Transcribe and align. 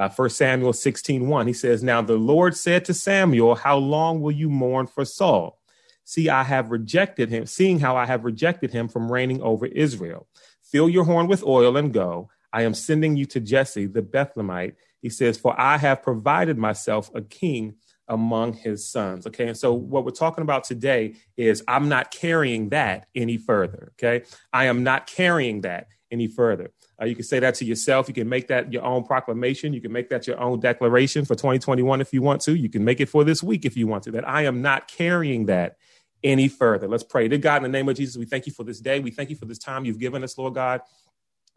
Uh, 0.00 0.08
1 0.08 0.30
Samuel 0.30 0.72
16 0.72 1.28
1, 1.28 1.46
he 1.46 1.52
says, 1.52 1.82
Now 1.82 2.00
the 2.00 2.16
Lord 2.16 2.56
said 2.56 2.86
to 2.86 2.94
Samuel, 2.94 3.54
How 3.54 3.76
long 3.76 4.22
will 4.22 4.32
you 4.32 4.48
mourn 4.48 4.86
for 4.86 5.04
Saul? 5.04 5.60
See, 6.04 6.30
I 6.30 6.42
have 6.42 6.70
rejected 6.70 7.28
him, 7.28 7.44
seeing 7.44 7.78
how 7.78 7.98
I 7.98 8.06
have 8.06 8.24
rejected 8.24 8.72
him 8.72 8.88
from 8.88 9.12
reigning 9.12 9.42
over 9.42 9.66
Israel. 9.66 10.26
Fill 10.62 10.88
your 10.88 11.04
horn 11.04 11.26
with 11.26 11.44
oil 11.44 11.76
and 11.76 11.92
go. 11.92 12.30
I 12.50 12.62
am 12.62 12.72
sending 12.72 13.14
you 13.14 13.26
to 13.26 13.40
Jesse 13.40 13.86
the 13.86 14.00
Bethlehemite. 14.00 14.76
He 15.02 15.10
says, 15.10 15.36
For 15.36 15.54
I 15.60 15.76
have 15.76 16.02
provided 16.02 16.56
myself 16.56 17.10
a 17.14 17.20
king 17.20 17.74
among 18.08 18.54
his 18.54 18.88
sons. 18.88 19.26
Okay. 19.26 19.48
And 19.48 19.56
so 19.56 19.74
what 19.74 20.06
we're 20.06 20.12
talking 20.12 20.42
about 20.42 20.64
today 20.64 21.16
is 21.36 21.62
I'm 21.68 21.90
not 21.90 22.10
carrying 22.10 22.70
that 22.70 23.06
any 23.14 23.36
further. 23.36 23.92
Okay. 23.98 24.24
I 24.50 24.64
am 24.64 24.82
not 24.82 25.06
carrying 25.06 25.60
that 25.60 25.88
any 26.10 26.26
further. 26.28 26.72
Uh, 27.00 27.04
you 27.04 27.14
can 27.14 27.24
say 27.24 27.38
that 27.38 27.54
to 27.56 27.64
yourself. 27.64 28.08
You 28.08 28.14
can 28.14 28.28
make 28.28 28.48
that 28.48 28.72
your 28.72 28.84
own 28.84 29.04
proclamation. 29.04 29.72
You 29.72 29.80
can 29.80 29.92
make 29.92 30.08
that 30.10 30.26
your 30.26 30.38
own 30.40 30.60
declaration 30.60 31.24
for 31.24 31.34
2021 31.34 32.00
if 32.00 32.12
you 32.12 32.22
want 32.22 32.40
to. 32.42 32.54
You 32.54 32.68
can 32.68 32.84
make 32.84 33.00
it 33.00 33.08
for 33.08 33.24
this 33.24 33.42
week 33.42 33.64
if 33.64 33.76
you 33.76 33.86
want 33.86 34.04
to. 34.04 34.10
That 34.12 34.28
I 34.28 34.42
am 34.42 34.62
not 34.62 34.88
carrying 34.88 35.46
that 35.46 35.76
any 36.22 36.48
further. 36.48 36.88
Let's 36.88 37.04
pray. 37.04 37.28
To 37.28 37.38
God, 37.38 37.58
in 37.58 37.62
the 37.64 37.68
name 37.68 37.88
of 37.88 37.96
Jesus, 37.96 38.16
we 38.16 38.26
thank 38.26 38.46
you 38.46 38.52
for 38.52 38.64
this 38.64 38.80
day. 38.80 39.00
We 39.00 39.10
thank 39.10 39.30
you 39.30 39.36
for 39.36 39.46
this 39.46 39.58
time 39.58 39.84
you've 39.84 39.98
given 39.98 40.22
us, 40.22 40.36
Lord 40.36 40.54
God. 40.54 40.82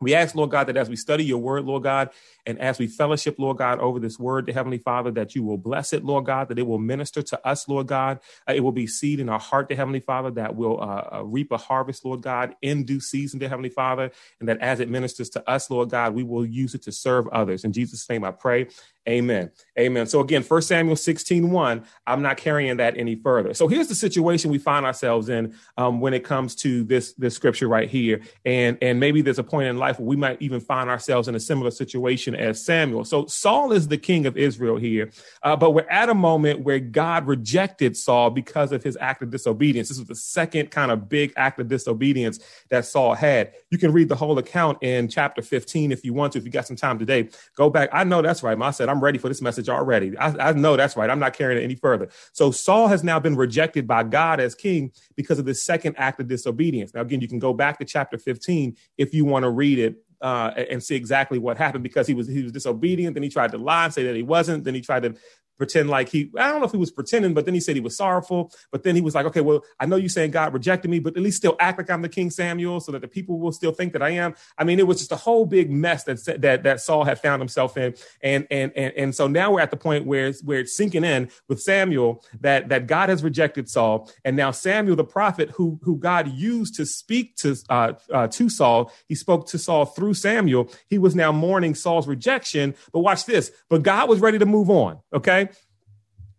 We 0.04 0.14
ask, 0.14 0.36
Lord 0.36 0.52
God, 0.52 0.66
that 0.66 0.78
as 0.78 0.90
we 0.90 0.96
study 0.96 1.24
your 1.24 1.40
word, 1.40 1.66
Lord 1.66 1.84
God, 1.84 2.10
and 2.46 2.60
as 2.60 2.80
we 2.80 2.88
fellowship, 2.88 3.40
Lord 3.40 3.58
God, 3.58 3.80
over 3.80 4.00
this 4.00 4.20
word, 4.20 4.46
the 4.46 4.54
Heavenly 4.54 4.78
Father, 4.78 5.12
that 5.12 5.36
you 5.36 5.44
will 5.44 5.58
bless 5.58 5.94
it, 5.94 6.04
Lord 6.04 6.26
God, 6.26 6.50
that 6.50 6.60
it 6.60 6.68
will 6.68 6.80
minister 6.80 7.22
to 7.22 7.48
us, 7.48 7.68
Lord 7.68 7.88
God. 7.88 8.20
Uh, 8.48 8.54
it 8.54 8.60
will 8.60 8.72
be 8.72 8.88
seed 8.88 9.20
in 9.20 9.30
our 9.30 9.40
heart, 9.40 9.70
to 9.70 9.76
Heavenly 9.76 10.02
Father, 10.02 10.32
that 10.32 10.56
will 10.56 10.82
uh, 10.82 11.10
uh, 11.14 11.24
reap 11.24 11.52
a 11.52 11.58
harvest, 11.58 12.06
Lord 12.06 12.22
God, 12.22 12.56
in 12.62 12.84
due 12.84 13.00
season, 13.00 13.40
to 13.40 13.50
Heavenly 13.50 13.70
Father. 13.70 14.12
And 14.40 14.50
that 14.50 14.60
as 14.60 14.80
it 14.80 14.90
ministers 14.90 15.30
to 15.32 15.50
us, 15.50 15.70
Lord 15.70 15.90
God, 15.90 16.14
we 16.14 16.24
will 16.24 16.46
use 16.46 16.76
it 16.76 16.84
to 16.84 16.92
serve 16.92 17.28
others. 17.30 17.64
In 17.64 17.72
Jesus' 17.72 18.08
name 18.10 18.24
I 18.24 18.32
pray. 18.32 18.68
Amen. 19.08 19.52
Amen. 19.78 20.06
So 20.08 20.22
again, 20.22 20.44
1 20.44 20.62
Samuel 20.62 20.96
16, 20.96 21.52
1, 21.52 21.84
I'm 22.08 22.22
not 22.22 22.38
carrying 22.38 22.78
that 22.78 22.98
any 22.98 23.16
further. 23.16 23.54
So 23.54 23.68
here's 23.68 23.88
the 23.90 23.96
situation 23.96 24.50
we 24.50 24.60
find 24.60 24.86
ourselves 24.86 25.28
in 25.28 25.56
um, 25.78 26.00
when 26.00 26.14
it 26.14 26.24
comes 26.24 26.56
to 26.58 26.86
this, 26.86 27.14
this 27.14 27.36
scripture 27.36 27.68
right 27.68 27.90
here. 27.90 28.22
And, 28.46 28.78
and 28.82 29.02
maybe 29.02 29.22
there's 29.22 29.40
a 29.40 29.44
point 29.44 29.68
in 29.68 29.78
life 29.78 30.00
where 30.00 30.08
we 30.08 30.16
might 30.16 30.42
even 30.42 30.62
find 30.62 30.90
ourselves 30.90 31.28
in 31.28 31.36
a 31.36 31.40
similar 31.40 31.72
situation 31.72 32.34
as 32.34 32.64
Samuel. 32.64 33.04
So 33.04 33.26
Saul 33.26 33.74
is 33.74 33.90
the 33.90 33.98
king 33.98 34.26
of 34.26 34.38
Israel 34.38 34.78
here, 34.78 35.12
uh, 35.42 35.58
but 35.58 35.72
we're 35.72 35.90
at 35.90 36.08
a 36.08 36.16
moment 36.16 36.62
where 36.62 36.80
God 36.80 37.28
rejected 37.28 37.98
Saul 37.98 38.30
because 38.30 38.72
of 38.72 38.84
his 38.84 38.98
act 39.02 39.22
of 39.22 39.32
disobedience. 39.32 39.90
This 39.90 40.00
was 40.00 40.08
the 40.08 40.16
second 40.16 40.72
kind 40.72 40.92
of 40.92 41.10
big 41.10 41.34
act 41.36 41.60
of 41.60 41.68
disobedience 41.68 42.40
that 42.70 42.86
Saul 42.86 43.16
had. 43.16 43.52
You 43.70 43.78
can 43.78 43.92
read 43.92 44.08
the 44.08 44.16
whole 44.16 44.38
account 44.38 44.78
in 44.82 45.10
chapter 45.10 45.42
15 45.42 45.92
if 45.92 46.06
you 46.06 46.14
want 46.14 46.34
to, 46.34 46.40
if 46.40 46.46
you 46.46 46.52
got 46.52 46.68
some 46.68 46.78
time 46.78 46.98
today. 46.98 47.30
Go 47.58 47.70
back. 47.70 47.90
I 47.92 48.06
know 48.06 48.22
that's 48.22 48.44
right. 48.44 48.58
I 48.64 48.72
said, 48.72 48.93
I'm 48.94 49.04
ready 49.04 49.18
for 49.18 49.28
this 49.28 49.42
message 49.42 49.70
already. 49.70 50.18
I, 50.18 50.50
I 50.50 50.54
know 50.54 50.78
that's 50.78 50.96
right. 50.96 51.10
I'm 51.10 51.20
not 51.20 51.34
carrying 51.34 51.60
it 51.60 51.64
any 51.64 51.76
further. 51.76 52.10
So 52.32 52.52
Saul 52.52 52.88
has 52.88 53.04
now 53.04 53.20
been 53.20 53.36
rejected 53.36 53.88
by 53.88 54.04
God 54.04 54.40
as 54.40 54.56
king 54.56 54.92
because 55.16 55.40
of 55.40 55.46
the 55.46 55.56
second 55.56 55.96
act 55.98 56.20
of 56.20 56.28
disobedience. 56.28 56.94
Now, 56.94 57.02
again, 57.02 57.22
you 57.22 57.28
can 57.28 57.40
go 57.40 57.54
back 57.54 57.80
to 57.80 57.86
chapter 57.86 58.18
15 58.18 58.78
if 58.98 59.14
you 59.14 59.26
want 59.26 59.44
to 59.44 59.50
read 59.50 59.80
it 59.80 59.96
uh, 60.22 60.52
and 60.70 60.82
see 60.82 60.96
exactly 60.96 61.38
what 61.38 61.58
happened 61.58 61.84
because 61.84 62.08
he 62.08 62.14
was 62.14 62.28
he 62.28 62.44
was 62.44 62.54
disobedient. 62.54 63.14
Then 63.14 63.24
he 63.24 63.30
tried 63.30 63.52
to 63.52 63.58
lie 63.58 63.86
and 63.86 63.94
say 63.94 64.04
that 64.06 64.16
he 64.16 64.24
wasn't. 64.24 64.64
Then 64.64 64.74
he 64.74 64.82
tried 64.82 65.04
to 65.04 65.16
pretend 65.58 65.90
like 65.90 66.10
he, 66.10 66.32
I 66.38 66.50
don't 66.50 66.60
know 66.60 66.66
if 66.66 66.72
he 66.72 66.78
was 66.78 66.92
pretending, 66.92 67.34
but 67.34 67.46
then 67.46 67.54
he 67.54 67.60
said 67.60 67.76
he 67.76 67.82
was 67.82 67.96
sorrowful. 67.96 68.52
But 68.72 68.84
then 68.84 68.96
he 68.96 69.02
was 69.02 69.16
like, 69.16 69.26
okay, 69.28 69.42
well, 69.42 69.64
I 69.80 69.86
know 69.86 69.96
you're 69.96 70.10
saying 70.10 70.32
God 70.32 70.54
rejected 70.54 70.90
me, 70.90 71.00
but 71.00 71.16
at 71.16 71.24
least 71.24 71.38
still 71.38 71.56
act 71.60 71.78
like 71.78 71.90
I'm 71.90 72.02
the 72.02 72.10
King 72.10 72.30
Samuel 72.30 72.80
so 72.80 72.92
that 72.92 73.02
the 73.02 73.08
people 73.08 73.40
will 73.40 73.52
still 73.52 73.72
think 73.72 73.94
that 73.94 74.02
I 74.02 74.10
am. 74.10 74.36
I 74.58 74.64
mean, 74.64 74.80
it 74.80 74.88
was 74.88 75.00
just 75.00 75.12
a 75.12 75.18
whole 75.18 75.46
big 75.46 75.72
mess 75.72 76.04
that 76.06 76.42
that, 76.42 76.64
that 76.64 76.82
Saul 76.82 77.04
had 77.04 77.20
found 77.20 77.42
himself 77.42 77.78
in. 77.78 77.94
And, 78.22 78.48
and, 78.50 78.72
and, 78.76 78.94
and 78.96 79.16
so 79.16 79.28
now 79.28 79.52
we're 79.52 79.62
at 79.62 79.72
the 79.72 79.78
point 79.78 80.06
where 80.06 80.28
it's, 80.28 80.44
where 80.44 80.60
it's 80.60 80.76
sinking 80.76 81.04
in 81.04 81.30
with 81.48 81.62
Samuel 81.62 82.24
that, 82.42 82.70
that 82.70 82.88
God 82.88 83.10
has 83.10 83.24
rejected 83.24 83.70
Saul. 83.70 84.12
And 84.26 84.36
now 84.36 84.52
Samuel, 84.52 84.96
the 84.96 85.04
prophet 85.04 85.52
who, 85.52 85.80
who 85.84 85.98
God 85.98 86.28
used 86.28 86.76
to 86.76 86.86
speak 86.86 87.36
to, 87.38 87.56
uh, 87.70 87.94
uh, 88.12 88.28
to 88.28 88.50
Saul, 88.50 88.92
he 89.08 89.16
spoke 89.16 89.48
to 89.50 89.58
Saul 89.58 89.86
through 89.86 90.16
Samuel. 90.16 90.70
He 90.88 90.98
was 90.98 91.16
now 91.16 91.32
mourning 91.32 91.76
Saul's 91.76 92.08
rejection. 92.08 92.76
But 92.92 93.00
watch 93.00 93.26
this. 93.26 93.52
But 93.70 93.84
God 93.84 94.10
was 94.10 94.20
ready 94.20 94.40
to 94.40 94.46
move 94.46 94.70
on. 94.70 95.00
Okay. 95.14 95.43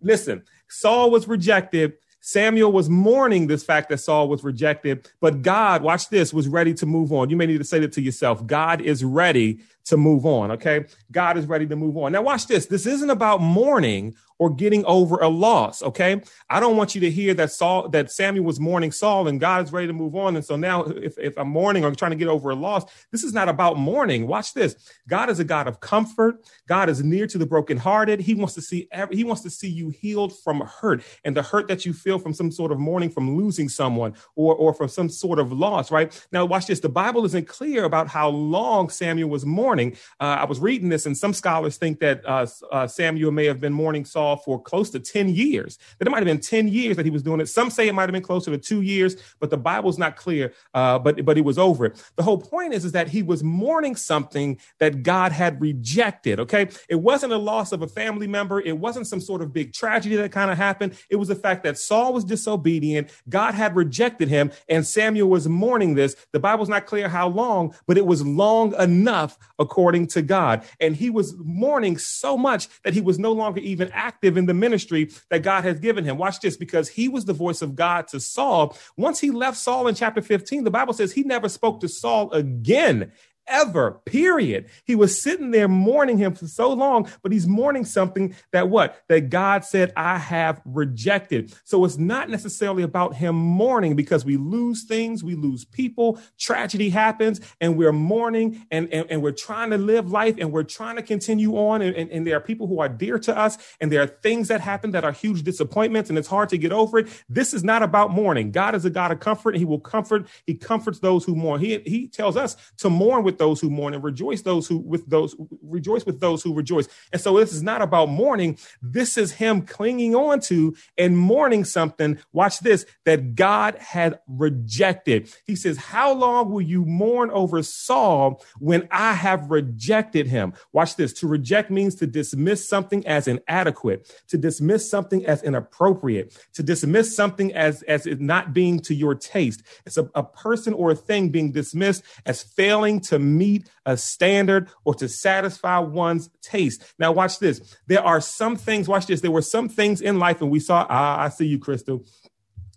Listen, 0.05 0.43
Saul 0.69 1.11
was 1.11 1.27
rejected. 1.27 1.95
Samuel 2.21 2.73
was 2.73 2.89
mourning 2.89 3.49
this 3.49 3.63
fact 3.63 3.91
that 3.91 3.99
Saul 3.99 4.29
was 4.29 4.43
rejected, 4.43 5.11
but 5.21 5.43
God, 5.43 5.83
watch 5.83 6.09
this, 6.09 6.33
was 6.33 6.49
ready 6.49 6.73
to 6.75 6.87
move 6.87 7.13
on. 7.13 7.29
You 7.29 7.37
may 7.37 7.45
need 7.45 7.59
to 7.59 7.65
say 7.65 7.81
that 7.81 7.93
to 7.93 8.01
yourself. 8.01 8.47
God 8.47 8.81
is 8.81 9.05
ready 9.05 9.61
to 9.85 9.99
move 9.99 10.25
on. 10.25 10.51
Okay. 10.53 10.87
God 11.13 11.37
is 11.37 11.45
ready 11.45 11.67
to 11.67 11.77
move 11.77 11.99
on. 11.99 12.13
Now, 12.13 12.23
watch 12.23 12.47
this. 12.47 12.65
This 12.65 12.87
isn't 12.87 13.11
about 13.11 13.43
mourning 13.43 14.15
or 14.39 14.51
getting 14.51 14.85
over 14.85 15.17
a 15.17 15.29
loss. 15.29 15.83
Okay. 15.83 16.21
I 16.51 16.61
don't 16.61 16.77
want 16.77 16.95
you 16.95 17.01
to 17.03 17.11
hear 17.11 17.35
that 17.35 17.53
Saul, 17.53 17.89
that 17.91 18.11
Samuel 18.11 18.45
was 18.45 18.59
mourning 18.59 18.91
Saul 18.91 19.29
and 19.29 19.39
God 19.39 19.65
is 19.65 19.73
ready 19.73 19.87
to 19.87 19.93
move 19.93 20.17
on. 20.17 20.35
And 20.37 20.45
so 20.45 20.57
now 20.57 20.83
if, 20.85 21.17
if 21.19 21.39
I'm 21.39 21.49
mourning 21.49 21.85
or 21.85 21.95
trying 21.95 22.11
to 22.11 22.17
get 22.17 22.29
over 22.29 22.51
a 22.51 22.55
loss, 22.55 22.85
this 23.13 23.23
is 23.23 23.33
not 23.33 23.49
about 23.49 23.79
mourning. 23.79 24.27
Watch 24.27 24.53
this. 24.53 24.77
God 25.09 25.31
is 25.31 25.39
a 25.39 25.45
God 25.45 25.69
of 25.69 25.81
comfort. 25.81 26.45
God 26.67 26.89
is 26.89 27.03
near 27.03 27.27
to 27.29 27.39
the 27.39 27.47
brokenhearted. 27.47 28.21
He 28.21 28.35
wants 28.35 28.55
to 28.55 28.63
see, 28.63 28.89
every, 28.91 29.17
he 29.17 29.25
wants 29.25 29.43
to 29.43 29.51
see 29.51 29.69
you 29.69 29.91
healed 29.91 30.37
from 30.41 30.61
hurt 30.61 31.03
and 31.25 31.37
the 31.37 31.43
hurt 31.43 31.69
that 31.69 31.87
you 31.87 31.93
feel 31.93 32.19
from 32.19 32.35
some 32.35 32.51
sort 32.51 32.73
of 32.73 32.79
mourning 32.79 33.11
from 33.11 33.37
losing 33.37 33.69
someone 33.69 34.15
or, 34.35 34.55
or 34.55 34.75
from 34.75 34.89
some 34.89 35.09
sort 35.09 35.39
of 35.39 35.53
loss, 35.53 35.93
right? 35.93 36.27
Now, 36.33 36.45
watch 36.45 36.67
this. 36.67 36.81
The 36.81 36.89
Bible 36.89 37.25
isn't 37.25 37.47
clear 37.47 37.85
about 37.85 38.09
how 38.09 38.29
long 38.29 38.89
Samuel 38.89 39.31
was 39.31 39.47
mourning. 39.47 39.97
Uh, 40.19 40.39
I 40.41 40.45
was 40.45 40.59
reading 40.59 40.89
this, 40.89 41.07
and 41.07 41.17
some 41.17 41.33
scholars 41.33 41.77
think 41.77 42.01
that 42.01 42.27
uh, 42.27 42.47
uh, 42.73 42.87
Samuel 42.87 43.31
may 43.31 43.47
have 43.47 43.61
been 43.61 43.73
mourning 43.73 44.05
Saul 44.05 44.24
for 44.45 44.61
close 44.61 44.91
to 44.91 45.01
10 45.01 45.29
years, 45.29 45.79
that 45.99 46.09
it 46.09 46.11
might 46.11 46.19
have 46.19 46.27
been 46.27 46.41
10 46.41 46.69
years 46.69 46.97
that 46.97 47.05
he 47.05 47.11
was 47.11 47.23
doing 47.23 47.41
it. 47.41 47.49
Some 47.49 47.71
say 47.71 47.89
it 47.89 47.95
might 47.95 48.03
have 48.03 48.13
been 48.13 48.23
closer 48.23 48.51
to 48.51 48.59
two 48.59 48.83
years, 48.83 49.17
but 49.41 49.51
the 49.51 49.57
Bible's 49.57 49.99
not 49.99 50.17
clear, 50.17 50.53
uh, 50.73 50.99
but, 50.99 51.25
but 51.25 51.37
he 51.37 51.43
was 51.43 51.59
over 51.59 51.87
it. 51.87 52.03
The 52.17 52.23
whole 52.23 52.39
point 52.39 52.75
is, 52.75 52.85
is 52.85 52.93
that 52.93 53.09
he 53.09 53.23
was 53.23 53.43
mourning 53.43 53.97
something 53.97 54.59
that 54.79 55.03
God 55.03 55.33
had 55.33 55.61
rejected, 55.61 56.41
okay? 56.41 56.69
It 56.89 56.97
wasn't 56.97 57.33
a 57.33 57.39
loss 57.39 57.73
of 57.73 57.83
a 57.83 57.87
family 57.87 58.27
member. 58.27 58.61
It 58.61 58.79
wasn't 58.79 59.07
some 59.07 59.21
sort 59.21 59.43
of 59.43 59.53
big 59.53 59.73
tragedy 59.73 60.17
that 60.17 60.33
kind 60.33 60.51
of 60.51 60.57
happened. 60.57 60.97
It 61.11 61.17
was 61.17 61.29
the 61.29 61.35
fact 61.35 61.65
that 61.65 61.79
Saul 61.79 62.13
was 62.13 62.25
disobedient. 62.25 63.11
God 63.29 63.55
had 63.55 63.77
rejected 63.77 64.29
him, 64.29 64.51
and 64.69 64.87
Samuel 64.87 65.29
was 65.29 65.49
mourning 65.49 65.95
this. 65.95 66.17
The 66.33 66.41
Bible's 66.41 66.69
not 66.69 66.87
clear 66.87 67.09
how 67.09 67.29
long, 67.29 67.75
but 67.87 67.99
it 67.99 68.07
was 68.07 68.25
long 68.25 68.75
enough 68.75 69.39
according 69.59 70.09
to 70.09 70.23
God. 70.23 70.65
And 70.81 70.97
he 70.97 71.11
was 71.11 71.35
mourning 71.39 71.99
so 71.99 72.37
much 72.37 72.69
that 72.83 72.95
he 72.95 73.01
was 73.01 73.19
no 73.19 73.33
longer 73.33 73.61
even 73.61 73.91
active 74.15 74.37
in 74.37 74.47
the 74.47 74.55
ministry 74.55 75.11
that 75.31 75.43
God 75.43 75.65
has 75.65 75.79
given 75.81 76.05
him. 76.05 76.17
Watch 76.17 76.41
this, 76.41 76.57
because 76.57 76.89
he 76.89 77.09
was 77.09 77.25
the 77.25 77.33
voice 77.33 77.63
of 77.63 77.75
God 77.75 78.09
to 78.09 78.21
Saul. 78.21 78.77
Once 78.97 79.21
he 79.21 79.31
left 79.31 79.59
Saul 79.59 79.89
in 79.89 79.95
chapter 79.95 80.23
15, 80.23 80.65
the 80.65 80.71
Bible 80.71 80.95
says 80.95 81.13
he 81.13 81.25
never 81.25 81.49
spoke 81.49 81.81
to 81.81 81.89
Saul 81.89 82.31
again 82.33 83.13
ever, 83.47 84.01
period. 84.05 84.69
He 84.85 84.95
was 84.95 85.21
sitting 85.21 85.51
there 85.51 85.69
mourning 85.69 86.19
him 86.19 86.35
for 86.35 86.47
so 86.47 86.73
long, 86.73 87.09
but 87.23 87.33
he's 87.33 87.47
mourning 87.47 87.85
something 87.85 88.35
that 88.53 88.69
what? 88.69 89.03
That 89.09 89.31
God 89.31 89.65
said, 89.65 89.93
I 89.97 90.19
have 90.19 90.61
rejected. 90.65 91.55
So 91.65 91.85
it's 91.85 91.99
not 91.99 92.31
necessarily 92.31 92.83
about 92.83 93.15
him 93.15 93.35
mourning 93.35 93.97
because 93.97 94.25
we 94.25 94.37
lose 94.37 94.85
things, 94.85 95.23
we 95.23 95.35
lose 95.35 95.65
people, 95.65 96.19
tragedy 96.39 96.91
happens, 96.91 97.41
and 97.61 97.77
we're 97.77 97.93
mourning 97.93 98.67
and, 98.71 98.93
and, 98.93 99.11
and 99.11 99.23
we're 99.23 99.33
trying 99.33 99.71
to 99.71 99.79
live 99.79 100.11
life 100.11 100.37
and 100.39 100.53
we're 100.53 100.63
trying 100.63 100.97
to 100.97 101.03
continue 101.03 101.57
on. 101.57 101.83
And, 101.83 101.95
and, 101.97 102.11
and 102.11 102.27
there 102.27 102.37
are 102.37 102.41
people 102.41 102.67
who 102.67 102.81
are 102.81 102.89
dear 102.89 103.19
to 103.21 103.37
us, 103.37 103.59
and 103.81 103.91
there 103.91 104.03
are 104.03 104.07
things 104.07 104.49
that 104.49 104.61
happen 104.61 104.93
that 104.93 105.05
are 105.05 105.13
huge 105.13 105.43
disappointments, 105.43 106.11
and 106.11 106.19
it's 106.19 106.29
hard 106.29 106.49
to 106.51 106.59
get 106.59 106.73
over 106.73 106.99
it. 106.99 107.09
This 107.29 107.55
is 107.55 107.65
not 107.65 107.83
about 107.83 108.11
mourning. 108.11 108.51
God 108.51 108.75
is 108.75 108.85
a 108.85 108.91
God 108.91 109.13
of 109.13 109.21
comfort, 109.21 109.51
and 109.51 109.59
He 109.59 109.65
will 109.65 109.81
comfort, 109.81 110.27
He 110.47 110.55
comforts 110.55 110.99
those 111.01 111.25
who 111.25 111.35
mourn. 111.35 111.61
He, 111.61 111.79
he 111.85 112.09
tells 112.09 112.37
us 112.37 112.57
to 112.79 112.91
mourn 112.91 113.25
with 113.25 113.34
with 113.35 113.39
those 113.41 113.61
who 113.61 113.69
mourn 113.69 113.95
and 113.95 114.05
rejoice 114.05 114.43
those 114.43 114.69
who 114.69 114.79
with 114.79 115.09
those 115.11 115.35
rejoice 115.63 116.07
with 116.07 116.21
those 116.21 116.43
who 116.43 116.55
rejoice. 116.55 116.87
And 117.13 117.21
so 117.21 117.39
this 117.39 117.53
is 117.53 117.63
not 117.63 117.83
about 117.83 118.09
mourning. 118.09 118.59
This 118.81 119.19
is 119.19 119.33
him 119.33 119.63
clinging 119.63 120.15
on 120.15 120.41
to 120.41 120.77
and 120.97 121.19
mourning 121.19 121.65
something. 121.65 122.19
Watch 122.33 122.61
this 122.61 122.87
that 123.05 123.35
God 123.35 123.77
had 123.77 124.21
rejected. 124.29 125.35
He 125.45 125.57
says, 125.57 125.77
How 125.77 126.13
long 126.13 126.51
will 126.51 126.63
you 126.63 126.85
mourn 126.85 127.31
over 127.31 127.63
Saul 127.63 128.45
when 128.59 128.87
I 128.91 129.15
have 129.15 129.51
rejected 129.51 130.29
him? 130.29 130.53
Watch 130.73 130.97
this. 130.97 131.13
To 131.15 131.27
reject 131.27 131.71
means 131.71 131.97
to 131.97 132.07
dismiss 132.07 132.69
something 132.69 133.05
as 133.07 133.27
inadequate, 133.27 134.13
to 134.29 134.39
dismiss 134.39 134.89
something 134.89 135.27
as 135.27 135.43
inappropriate, 135.43 136.37
to 136.53 136.63
dismiss 136.63 137.15
something 137.15 137.53
as, 137.55 137.83
as 137.83 138.07
it 138.07 138.21
not 138.21 138.55
being 138.55 138.79
to 138.81 138.95
your 138.95 139.15
taste. 139.15 139.63
It's 139.87 139.99
a, 139.99 140.09
a 140.15 140.23
person 140.23 140.73
or 140.73 140.93
a 140.93 140.97
thing 140.97 141.31
being 141.31 141.51
dismissed 141.51 142.05
as 142.27 142.43
failing 142.43 143.01
to 143.01 143.19
meet 143.25 143.69
a 143.87 143.97
standard 143.97 144.69
or 144.85 144.95
to 144.95 145.09
satisfy 145.09 145.79
one's 145.79 146.31
taste. 146.43 146.85
Now, 146.99 147.13
watch 147.13 147.39
this. 147.39 147.77
There 147.87 148.05
are 148.05 148.21
some 148.21 148.57
things, 148.57 148.89
watch 148.89 149.07
this. 149.07 149.21
There 149.21 149.31
were 149.31 149.43
some 149.43 149.69
things 149.69 150.01
in 150.01 150.19
life, 150.19 150.41
and 150.41 150.51
we 150.51 150.61
saw, 150.61 150.87
ah, 150.89 151.21
I 151.21 151.29
see 151.31 151.47
you, 151.47 151.59
Crystal. 151.59 152.05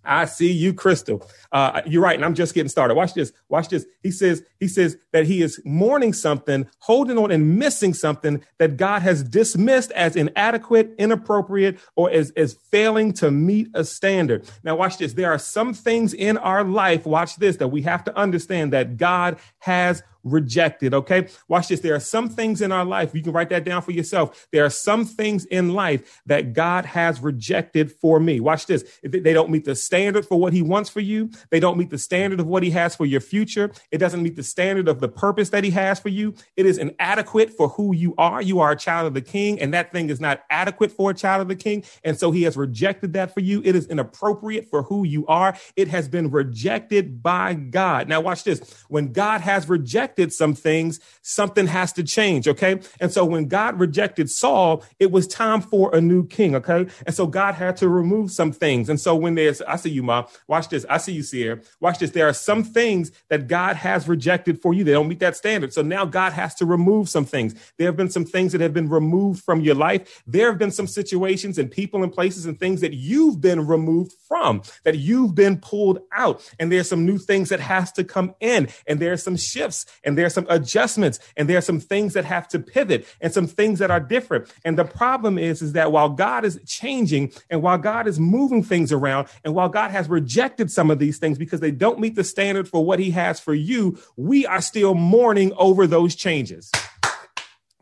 I 0.07 0.25
see 0.25 0.51
you, 0.51 0.73
Crystal. 0.73 1.27
Uh, 1.51 1.81
you're 1.85 2.01
right, 2.01 2.15
and 2.15 2.23
I'm 2.23 2.33
just 2.33 2.53
getting 2.53 2.69
started. 2.69 2.95
Watch 2.95 3.13
this. 3.13 3.33
Watch 3.49 3.67
this. 3.67 3.85
He 4.01 4.11
says 4.11 4.43
he 4.59 4.67
says 4.67 4.97
that 5.11 5.25
he 5.25 5.41
is 5.41 5.59
mourning 5.65 6.13
something, 6.13 6.67
holding 6.79 7.17
on, 7.17 7.29
and 7.29 7.59
missing 7.59 7.93
something 7.93 8.43
that 8.57 8.77
God 8.77 9.01
has 9.01 9.21
dismissed 9.21 9.91
as 9.91 10.15
inadequate, 10.15 10.95
inappropriate, 10.97 11.79
or 11.95 12.09
as 12.09 12.31
as 12.31 12.53
failing 12.71 13.11
to 13.13 13.29
meet 13.29 13.67
a 13.73 13.83
standard. 13.83 14.49
Now, 14.63 14.77
watch 14.77 14.97
this. 14.97 15.13
There 15.13 15.31
are 15.31 15.39
some 15.39 15.73
things 15.73 16.13
in 16.13 16.37
our 16.37 16.63
life. 16.63 17.05
Watch 17.05 17.35
this 17.35 17.57
that 17.57 17.67
we 17.67 17.81
have 17.81 18.03
to 18.05 18.17
understand 18.17 18.73
that 18.73 18.97
God 18.97 19.37
has 19.59 20.03
rejected. 20.31 20.93
Okay. 20.93 21.27
Watch 21.47 21.69
this. 21.69 21.79
There 21.79 21.95
are 21.95 21.99
some 21.99 22.29
things 22.29 22.61
in 22.61 22.71
our 22.71 22.85
life. 22.85 23.13
You 23.13 23.21
can 23.21 23.33
write 23.33 23.49
that 23.49 23.63
down 23.63 23.81
for 23.81 23.91
yourself. 23.91 24.47
There 24.51 24.65
are 24.65 24.69
some 24.69 25.05
things 25.05 25.45
in 25.45 25.73
life 25.73 26.21
that 26.25 26.53
God 26.53 26.85
has 26.85 27.19
rejected 27.19 27.91
for 27.91 28.19
me. 28.19 28.39
Watch 28.39 28.65
this. 28.65 28.99
They 29.03 29.33
don't 29.33 29.49
meet 29.49 29.65
the 29.65 29.75
standard 29.75 30.25
for 30.25 30.39
what 30.39 30.53
he 30.53 30.61
wants 30.61 30.89
for 30.89 30.99
you. 30.99 31.29
They 31.49 31.59
don't 31.59 31.77
meet 31.77 31.89
the 31.89 31.97
standard 31.97 32.39
of 32.39 32.47
what 32.47 32.63
he 32.63 32.71
has 32.71 32.95
for 32.95 33.05
your 33.05 33.21
future. 33.21 33.71
It 33.91 33.97
doesn't 33.99 34.21
meet 34.21 34.35
the 34.35 34.43
standard 34.43 34.87
of 34.87 34.99
the 34.99 35.07
purpose 35.07 35.49
that 35.49 35.63
he 35.63 35.71
has 35.71 35.99
for 35.99 36.09
you. 36.09 36.33
It 36.55 36.65
is 36.65 36.77
inadequate 36.77 37.51
for 37.51 37.69
who 37.69 37.93
you 37.93 38.13
are. 38.17 38.41
You 38.41 38.59
are 38.59 38.71
a 38.71 38.77
child 38.77 39.07
of 39.07 39.13
the 39.13 39.21
king 39.21 39.59
and 39.59 39.73
that 39.73 39.91
thing 39.91 40.09
is 40.09 40.19
not 40.19 40.43
adequate 40.49 40.91
for 40.91 41.11
a 41.11 41.13
child 41.13 41.41
of 41.41 41.47
the 41.47 41.55
king. 41.55 41.83
And 42.03 42.17
so 42.17 42.31
he 42.31 42.43
has 42.43 42.57
rejected 42.57 43.13
that 43.13 43.33
for 43.33 43.39
you. 43.39 43.61
It 43.63 43.75
is 43.75 43.87
inappropriate 43.87 44.69
for 44.69 44.83
who 44.83 45.03
you 45.03 45.25
are. 45.27 45.55
It 45.75 45.87
has 45.87 46.07
been 46.07 46.31
rejected 46.31 47.21
by 47.21 47.53
God. 47.53 48.07
Now 48.07 48.21
watch 48.21 48.43
this. 48.43 48.83
When 48.89 49.11
God 49.11 49.41
has 49.41 49.69
rejected 49.69 50.16
rejected 50.17 50.33
some 50.33 50.53
things, 50.53 50.99
something 51.21 51.67
has 51.67 51.93
to 51.93 52.03
change. 52.03 52.47
Okay. 52.47 52.79
And 52.99 53.11
so 53.11 53.25
when 53.25 53.47
God 53.47 53.79
rejected 53.79 54.29
Saul, 54.29 54.83
it 54.99 55.11
was 55.11 55.27
time 55.27 55.61
for 55.61 55.93
a 55.95 56.01
new 56.01 56.25
king. 56.25 56.55
Okay. 56.55 56.87
And 57.05 57.15
so 57.15 57.27
God 57.27 57.55
had 57.55 57.77
to 57.77 57.89
remove 57.89 58.31
some 58.31 58.51
things. 58.51 58.89
And 58.89 58.99
so 58.99 59.15
when 59.15 59.35
there's, 59.35 59.61
I 59.61 59.75
see 59.75 59.89
you, 59.89 60.03
mom, 60.03 60.25
watch 60.47 60.69
this. 60.69 60.85
I 60.89 60.97
see 60.97 61.13
you, 61.13 61.23
Sierra. 61.23 61.59
Watch 61.79 61.99
this. 61.99 62.11
There 62.11 62.27
are 62.27 62.33
some 62.33 62.63
things 62.63 63.11
that 63.29 63.47
God 63.47 63.75
has 63.75 64.07
rejected 64.07 64.61
for 64.61 64.73
you. 64.73 64.83
They 64.83 64.93
don't 64.93 65.07
meet 65.07 65.19
that 65.19 65.35
standard. 65.35 65.73
So 65.73 65.81
now 65.81 66.05
God 66.05 66.33
has 66.33 66.55
to 66.55 66.65
remove 66.65 67.09
some 67.09 67.25
things. 67.25 67.53
There 67.77 67.87
have 67.87 67.97
been 67.97 68.09
some 68.09 68.25
things 68.25 68.51
that 68.51 68.61
have 68.61 68.73
been 68.73 68.89
removed 68.89 69.43
from 69.43 69.61
your 69.61 69.75
life. 69.75 70.23
There 70.25 70.49
have 70.49 70.57
been 70.57 70.71
some 70.71 70.87
situations 70.87 71.57
and 71.57 71.69
people 71.69 72.03
and 72.03 72.11
places 72.11 72.45
and 72.45 72.59
things 72.59 72.81
that 72.81 72.93
you've 72.93 73.41
been 73.41 73.67
removed 73.67 74.13
from, 74.27 74.61
that 74.83 74.97
you've 74.97 75.35
been 75.35 75.57
pulled 75.57 75.99
out. 76.11 76.41
And 76.59 76.71
there's 76.71 76.89
some 76.89 77.05
new 77.05 77.17
things 77.17 77.49
that 77.49 77.59
has 77.59 77.91
to 77.93 78.03
come 78.03 78.33
in. 78.39 78.69
And 78.87 78.99
there's 78.99 79.23
some 79.23 79.37
shifts 79.37 79.85
and 80.07 80.17
there 80.17 80.25
are 80.25 80.29
some 80.29 80.47
adjustments 80.49 81.19
and 81.35 81.49
there 81.49 81.57
are 81.57 81.61
some 81.61 81.81
things 81.81 82.13
that 82.13 82.23
have 82.25 82.47
to 82.47 82.59
pivot 82.59 83.05
and 83.19 83.33
some 83.33 83.45
things 83.45 83.79
that 83.79 83.91
are 83.91 83.99
different. 83.99 84.49
And 84.63 84.77
the 84.77 84.85
problem 84.85 85.37
is, 85.37 85.61
is 85.61 85.73
that 85.73 85.91
while 85.91 86.09
God 86.09 86.45
is 86.45 86.59
changing 86.65 87.33
and 87.49 87.61
while 87.61 87.77
God 87.77 88.07
is 88.07 88.17
moving 88.19 88.63
things 88.63 88.93
around 88.93 89.27
and 89.43 89.53
while 89.53 89.69
God 89.69 89.91
has 89.91 90.07
rejected 90.07 90.71
some 90.71 90.89
of 90.89 90.97
these 90.97 91.17
things 91.17 91.37
because 91.37 91.59
they 91.59 91.71
don't 91.71 91.99
meet 91.99 92.15
the 92.15 92.23
standard 92.23 92.69
for 92.69 92.85
what 92.85 92.99
he 92.99 93.11
has 93.11 93.39
for 93.41 93.53
you, 93.53 93.99
we 94.15 94.45
are 94.45 94.61
still 94.61 94.95
mourning 94.95 95.51
over 95.57 95.85
those 95.85 96.15
changes 96.15 96.71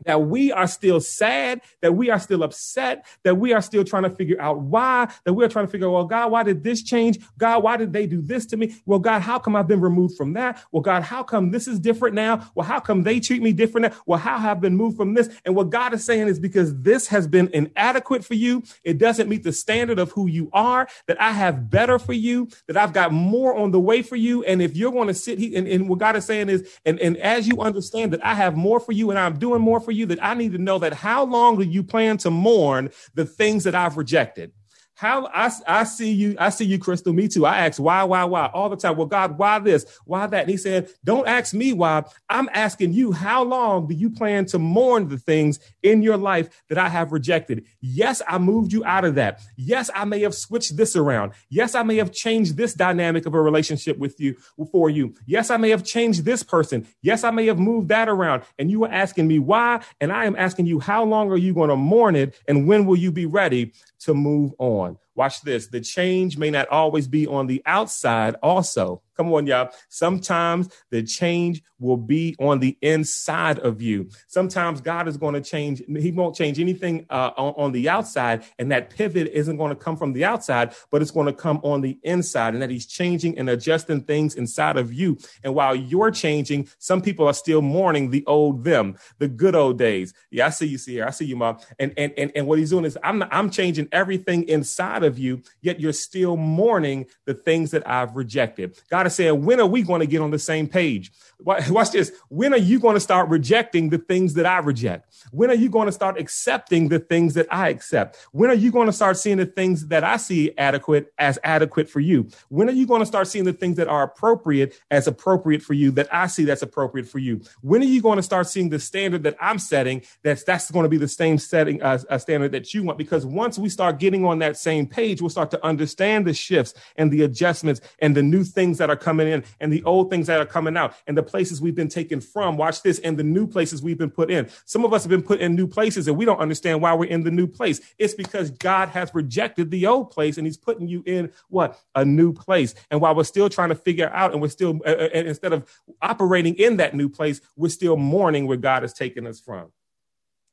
that 0.06 0.22
we 0.22 0.52
are 0.52 0.66
still 0.66 1.00
sad, 1.00 1.60
that 1.82 1.92
we 1.92 2.10
are 2.10 2.18
still 2.18 2.42
upset, 2.42 3.04
that 3.24 3.34
we 3.34 3.52
are 3.52 3.60
still 3.60 3.84
trying 3.84 4.04
to 4.04 4.10
figure 4.10 4.40
out 4.40 4.60
why, 4.60 5.08
that 5.24 5.34
we're 5.34 5.48
trying 5.48 5.66
to 5.66 5.70
figure, 5.70 5.90
well, 5.90 6.04
God, 6.04 6.30
why 6.30 6.42
did 6.42 6.64
this 6.64 6.82
change? 6.82 7.18
God, 7.36 7.62
why 7.62 7.76
did 7.76 7.92
they 7.92 8.06
do 8.06 8.22
this 8.22 8.46
to 8.46 8.56
me? 8.56 8.76
Well, 8.86 8.98
God, 8.98 9.20
how 9.20 9.38
come 9.38 9.56
I've 9.56 9.68
been 9.68 9.80
removed 9.80 10.16
from 10.16 10.32
that? 10.34 10.62
Well, 10.72 10.82
God, 10.82 11.02
how 11.02 11.22
come 11.22 11.50
this 11.50 11.68
is 11.68 11.78
different 11.78 12.14
now? 12.14 12.50
Well, 12.54 12.66
how 12.66 12.80
come 12.80 13.02
they 13.02 13.20
treat 13.20 13.42
me 13.42 13.52
different 13.52 13.88
now? 13.88 13.98
Well, 14.06 14.18
how 14.18 14.38
have 14.38 14.58
I 14.58 14.60
been 14.60 14.76
moved 14.76 14.96
from 14.96 15.14
this? 15.14 15.28
And 15.44 15.54
what 15.56 15.70
God 15.70 15.92
is 15.92 16.04
saying 16.04 16.28
is 16.28 16.38
because 16.38 16.80
this 16.80 17.08
has 17.08 17.26
been 17.26 17.50
inadequate 17.52 18.24
for 18.24 18.34
you. 18.34 18.62
It 18.84 18.98
doesn't 18.98 19.28
meet 19.28 19.42
the 19.42 19.52
standard 19.52 19.98
of 19.98 20.12
who 20.12 20.28
you 20.28 20.48
are, 20.52 20.88
that 21.08 21.20
I 21.20 21.32
have 21.32 21.68
better 21.68 21.98
for 21.98 22.12
you, 22.12 22.48
that 22.68 22.76
I've 22.76 22.92
got 22.92 23.12
more 23.12 23.56
on 23.56 23.72
the 23.72 23.80
way 23.80 24.02
for 24.02 24.16
you. 24.16 24.44
And 24.44 24.62
if 24.62 24.76
you're 24.76 24.92
going 24.92 25.08
to 25.08 25.14
sit 25.14 25.38
here 25.38 25.58
and, 25.58 25.66
and 25.66 25.88
what 25.88 25.98
God 25.98 26.14
is 26.16 26.24
saying 26.24 26.48
is, 26.48 26.68
and, 26.84 27.00
and 27.00 27.16
as 27.16 27.48
you 27.48 27.60
understand 27.60 28.12
that 28.12 28.24
I 28.24 28.34
have 28.34 28.56
more 28.56 28.78
for 28.78 28.92
you 28.92 29.10
and 29.10 29.18
I'm 29.18 29.38
doing 29.38 29.60
more 29.60 29.80
for 29.80 29.90
you, 29.90 29.95
that 30.04 30.22
I 30.22 30.34
need 30.34 30.52
to 30.52 30.58
know 30.58 30.78
that 30.80 30.92
how 30.92 31.24
long 31.24 31.56
do 31.56 31.64
you 31.64 31.82
plan 31.82 32.18
to 32.18 32.30
mourn 32.30 32.90
the 33.14 33.24
things 33.24 33.64
that 33.64 33.74
I've 33.74 33.96
rejected? 33.96 34.52
How 34.96 35.26
I, 35.26 35.50
I 35.68 35.84
see 35.84 36.10
you, 36.10 36.36
I 36.38 36.48
see 36.48 36.64
you, 36.64 36.78
Crystal. 36.78 37.12
Me 37.12 37.28
too. 37.28 37.44
I 37.44 37.66
ask 37.66 37.78
why, 37.78 38.02
why, 38.04 38.24
why 38.24 38.46
all 38.46 38.70
the 38.70 38.76
time. 38.76 38.96
Well, 38.96 39.06
God, 39.06 39.36
why 39.36 39.58
this? 39.58 39.84
Why 40.06 40.26
that? 40.26 40.40
And 40.40 40.50
he 40.50 40.56
said, 40.56 40.88
Don't 41.04 41.28
ask 41.28 41.52
me 41.52 41.74
why. 41.74 42.04
I'm 42.30 42.48
asking 42.54 42.94
you, 42.94 43.12
how 43.12 43.44
long 43.44 43.88
do 43.88 43.94
you 43.94 44.08
plan 44.08 44.46
to 44.46 44.58
mourn 44.58 45.08
the 45.08 45.18
things 45.18 45.60
in 45.82 46.02
your 46.02 46.16
life 46.16 46.48
that 46.70 46.78
I 46.78 46.88
have 46.88 47.12
rejected? 47.12 47.66
Yes, 47.82 48.22
I 48.26 48.38
moved 48.38 48.72
you 48.72 48.86
out 48.86 49.04
of 49.04 49.16
that. 49.16 49.42
Yes, 49.58 49.90
I 49.94 50.06
may 50.06 50.20
have 50.20 50.34
switched 50.34 50.78
this 50.78 50.96
around. 50.96 51.32
Yes, 51.50 51.74
I 51.74 51.82
may 51.82 51.96
have 51.96 52.10
changed 52.10 52.56
this 52.56 52.72
dynamic 52.72 53.26
of 53.26 53.34
a 53.34 53.40
relationship 53.42 53.98
with 53.98 54.18
you 54.18 54.34
for 54.72 54.88
you. 54.88 55.14
Yes, 55.26 55.50
I 55.50 55.58
may 55.58 55.68
have 55.68 55.84
changed 55.84 56.24
this 56.24 56.42
person. 56.42 56.86
Yes, 57.02 57.22
I 57.22 57.30
may 57.30 57.44
have 57.48 57.58
moved 57.58 57.88
that 57.88 58.08
around. 58.08 58.44
And 58.58 58.70
you 58.70 58.80
were 58.80 58.90
asking 58.90 59.28
me 59.28 59.40
why. 59.40 59.82
And 60.00 60.10
I 60.10 60.24
am 60.24 60.36
asking 60.36 60.64
you, 60.64 60.80
how 60.80 61.04
long 61.04 61.30
are 61.30 61.36
you 61.36 61.52
going 61.52 61.68
to 61.68 61.76
mourn 61.76 62.16
it? 62.16 62.40
And 62.48 62.66
when 62.66 62.86
will 62.86 62.96
you 62.96 63.12
be 63.12 63.26
ready 63.26 63.72
to 64.06 64.14
move 64.14 64.54
on. 64.58 64.85
Watch 65.16 65.40
this. 65.40 65.66
The 65.66 65.80
change 65.80 66.36
may 66.36 66.50
not 66.50 66.68
always 66.68 67.08
be 67.08 67.26
on 67.26 67.46
the 67.46 67.62
outside, 67.66 68.36
also. 68.42 69.02
Come 69.16 69.32
on, 69.32 69.46
y'all. 69.46 69.70
Sometimes 69.88 70.68
the 70.90 71.02
change 71.02 71.62
will 71.78 71.96
be 71.96 72.34
on 72.38 72.58
the 72.58 72.76
inside 72.82 73.58
of 73.58 73.82
you. 73.82 74.08
Sometimes 74.28 74.80
God 74.80 75.08
is 75.08 75.16
going 75.16 75.34
to 75.34 75.40
change. 75.40 75.82
He 75.86 76.10
won't 76.10 76.34
change 76.34 76.58
anything 76.58 77.06
uh, 77.10 77.32
on, 77.36 77.54
on, 77.56 77.72
the 77.72 77.88
outside. 77.88 78.44
And 78.58 78.70
that 78.72 78.90
pivot 78.90 79.28
isn't 79.32 79.56
going 79.56 79.70
to 79.70 79.76
come 79.76 79.96
from 79.96 80.12
the 80.12 80.24
outside, 80.24 80.74
but 80.90 81.02
it's 81.02 81.10
going 81.10 81.26
to 81.26 81.32
come 81.32 81.60
on 81.62 81.80
the 81.80 81.98
inside. 82.02 82.54
And 82.54 82.62
that 82.62 82.70
He's 82.70 82.86
changing 82.86 83.38
and 83.38 83.50
adjusting 83.50 84.02
things 84.02 84.34
inside 84.34 84.76
of 84.76 84.92
you. 84.92 85.18
And 85.42 85.54
while 85.54 85.74
you're 85.74 86.10
changing, 86.10 86.68
some 86.78 87.02
people 87.02 87.26
are 87.26 87.34
still 87.34 87.62
mourning 87.62 88.10
the 88.10 88.24
old 88.26 88.64
them, 88.64 88.96
the 89.18 89.28
good 89.28 89.54
old 89.54 89.78
days. 89.78 90.14
Yeah, 90.30 90.46
I 90.46 90.50
see 90.50 90.66
you, 90.66 90.78
here. 90.78 91.06
I 91.06 91.10
see 91.10 91.26
you, 91.26 91.36
mom. 91.36 91.58
And, 91.78 91.92
and, 91.96 92.12
and, 92.16 92.32
and 92.34 92.46
what 92.46 92.58
He's 92.58 92.70
doing 92.70 92.84
is 92.84 92.98
I'm, 93.02 93.22
I'm 93.24 93.50
changing 93.50 93.88
everything 93.92 94.48
inside 94.48 95.04
of 95.04 95.18
you, 95.18 95.42
yet 95.60 95.80
you're 95.80 95.92
still 95.92 96.36
mourning 96.36 97.06
the 97.24 97.34
things 97.34 97.70
that 97.72 97.86
I've 97.88 98.16
rejected. 98.16 98.78
God 98.90 99.05
God 99.06 99.10
is 99.10 99.14
saying, 99.14 99.44
when 99.44 99.60
are 99.60 99.66
we 99.66 99.82
going 99.82 100.00
to 100.00 100.06
get 100.06 100.20
on 100.20 100.32
the 100.32 100.38
same 100.38 100.66
page? 100.66 101.12
Watch 101.38 101.90
this. 101.90 102.12
When 102.28 102.54
are 102.54 102.58
you 102.58 102.80
going 102.80 102.94
to 102.94 103.00
start 103.00 103.28
rejecting 103.28 103.90
the 103.90 103.98
things 103.98 104.34
that 104.34 104.46
I 104.46 104.58
reject? 104.58 105.14
When 105.32 105.50
are 105.50 105.54
you 105.54 105.68
going 105.68 105.84
to 105.84 105.92
start 105.92 106.18
accepting 106.18 106.88
the 106.88 106.98
things 106.98 107.34
that 107.34 107.46
I 107.50 107.68
accept? 107.68 108.16
When 108.32 108.48
are 108.48 108.54
you 108.54 108.72
going 108.72 108.86
to 108.86 108.92
start 108.92 109.18
seeing 109.18 109.36
the 109.36 109.44
things 109.44 109.88
that 109.88 110.02
I 110.02 110.16
see 110.16 110.56
adequate 110.56 111.12
as 111.18 111.38
adequate 111.44 111.90
for 111.90 112.00
you? 112.00 112.28
When 112.48 112.70
are 112.70 112.72
you 112.72 112.86
going 112.86 113.00
to 113.00 113.06
start 113.06 113.28
seeing 113.28 113.44
the 113.44 113.52
things 113.52 113.76
that 113.76 113.86
are 113.86 114.02
appropriate 114.02 114.80
as 114.90 115.06
appropriate 115.06 115.62
for 115.62 115.74
you 115.74 115.90
that 115.92 116.08
I 116.12 116.26
see 116.26 116.44
that's 116.44 116.62
appropriate 116.62 117.06
for 117.06 117.18
you? 117.18 117.42
When 117.60 117.82
are 117.82 117.84
you 117.84 118.00
going 118.00 118.16
to 118.16 118.22
start 118.22 118.48
seeing 118.48 118.70
the 118.70 118.80
standard 118.80 119.22
that 119.24 119.36
I'm 119.38 119.58
setting 119.58 120.02
that's 120.22 120.42
that's 120.42 120.70
going 120.70 120.84
to 120.84 120.88
be 120.88 120.96
the 120.96 121.06
same 121.06 121.36
setting 121.36 121.82
uh, 121.82 121.98
a 122.08 122.18
standard 122.18 122.52
that 122.52 122.72
you 122.72 122.82
want? 122.82 122.96
Because 122.96 123.26
once 123.26 123.58
we 123.58 123.68
start 123.68 123.98
getting 123.98 124.24
on 124.24 124.38
that 124.38 124.56
same 124.56 124.86
page, 124.86 125.20
we'll 125.20 125.28
start 125.28 125.50
to 125.50 125.62
understand 125.64 126.26
the 126.26 126.32
shifts 126.32 126.72
and 126.96 127.12
the 127.12 127.22
adjustments 127.22 127.82
and 127.98 128.16
the 128.16 128.22
new 128.22 128.42
things 128.42 128.78
that 128.78 128.88
are 128.96 129.04
coming 129.04 129.28
in 129.28 129.44
and 129.60 129.72
the 129.72 129.82
old 129.84 130.10
things 130.10 130.26
that 130.26 130.40
are 130.40 130.46
coming 130.46 130.76
out 130.76 130.94
and 131.06 131.16
the 131.16 131.22
places 131.22 131.60
we've 131.60 131.74
been 131.74 131.88
taken 131.88 132.20
from. 132.20 132.56
Watch 132.56 132.82
this 132.82 132.98
and 133.00 133.16
the 133.16 133.22
new 133.22 133.46
places 133.46 133.82
we've 133.82 133.98
been 133.98 134.10
put 134.10 134.30
in. 134.30 134.48
Some 134.64 134.84
of 134.84 134.92
us 134.92 135.02
have 135.04 135.10
been 135.10 135.22
put 135.22 135.40
in 135.40 135.54
new 135.54 135.66
places 135.66 136.08
and 136.08 136.16
we 136.16 136.24
don't 136.24 136.38
understand 136.38 136.80
why 136.80 136.94
we're 136.94 137.10
in 137.10 137.22
the 137.22 137.30
new 137.30 137.46
place. 137.46 137.80
It's 137.98 138.14
because 138.14 138.50
God 138.50 138.88
has 138.90 139.14
rejected 139.14 139.70
the 139.70 139.86
old 139.86 140.10
place 140.10 140.38
and 140.38 140.46
he's 140.46 140.56
putting 140.56 140.88
you 140.88 141.02
in 141.06 141.32
what? 141.48 141.78
A 141.94 142.04
new 142.04 142.32
place. 142.32 142.74
And 142.90 143.00
while 143.00 143.14
we're 143.14 143.24
still 143.24 143.48
trying 143.48 143.68
to 143.68 143.74
figure 143.74 144.10
out 144.10 144.32
and 144.32 144.40
we're 144.40 144.48
still, 144.48 144.80
uh, 144.86 144.90
uh 144.90 145.08
instead 145.12 145.52
of 145.52 145.70
operating 146.02 146.54
in 146.54 146.78
that 146.78 146.94
new 146.94 147.08
place, 147.08 147.40
we're 147.56 147.68
still 147.68 147.96
mourning 147.96 148.46
where 148.46 148.56
God 148.56 148.82
has 148.82 148.92
taken 148.92 149.26
us 149.26 149.40
from. 149.40 149.72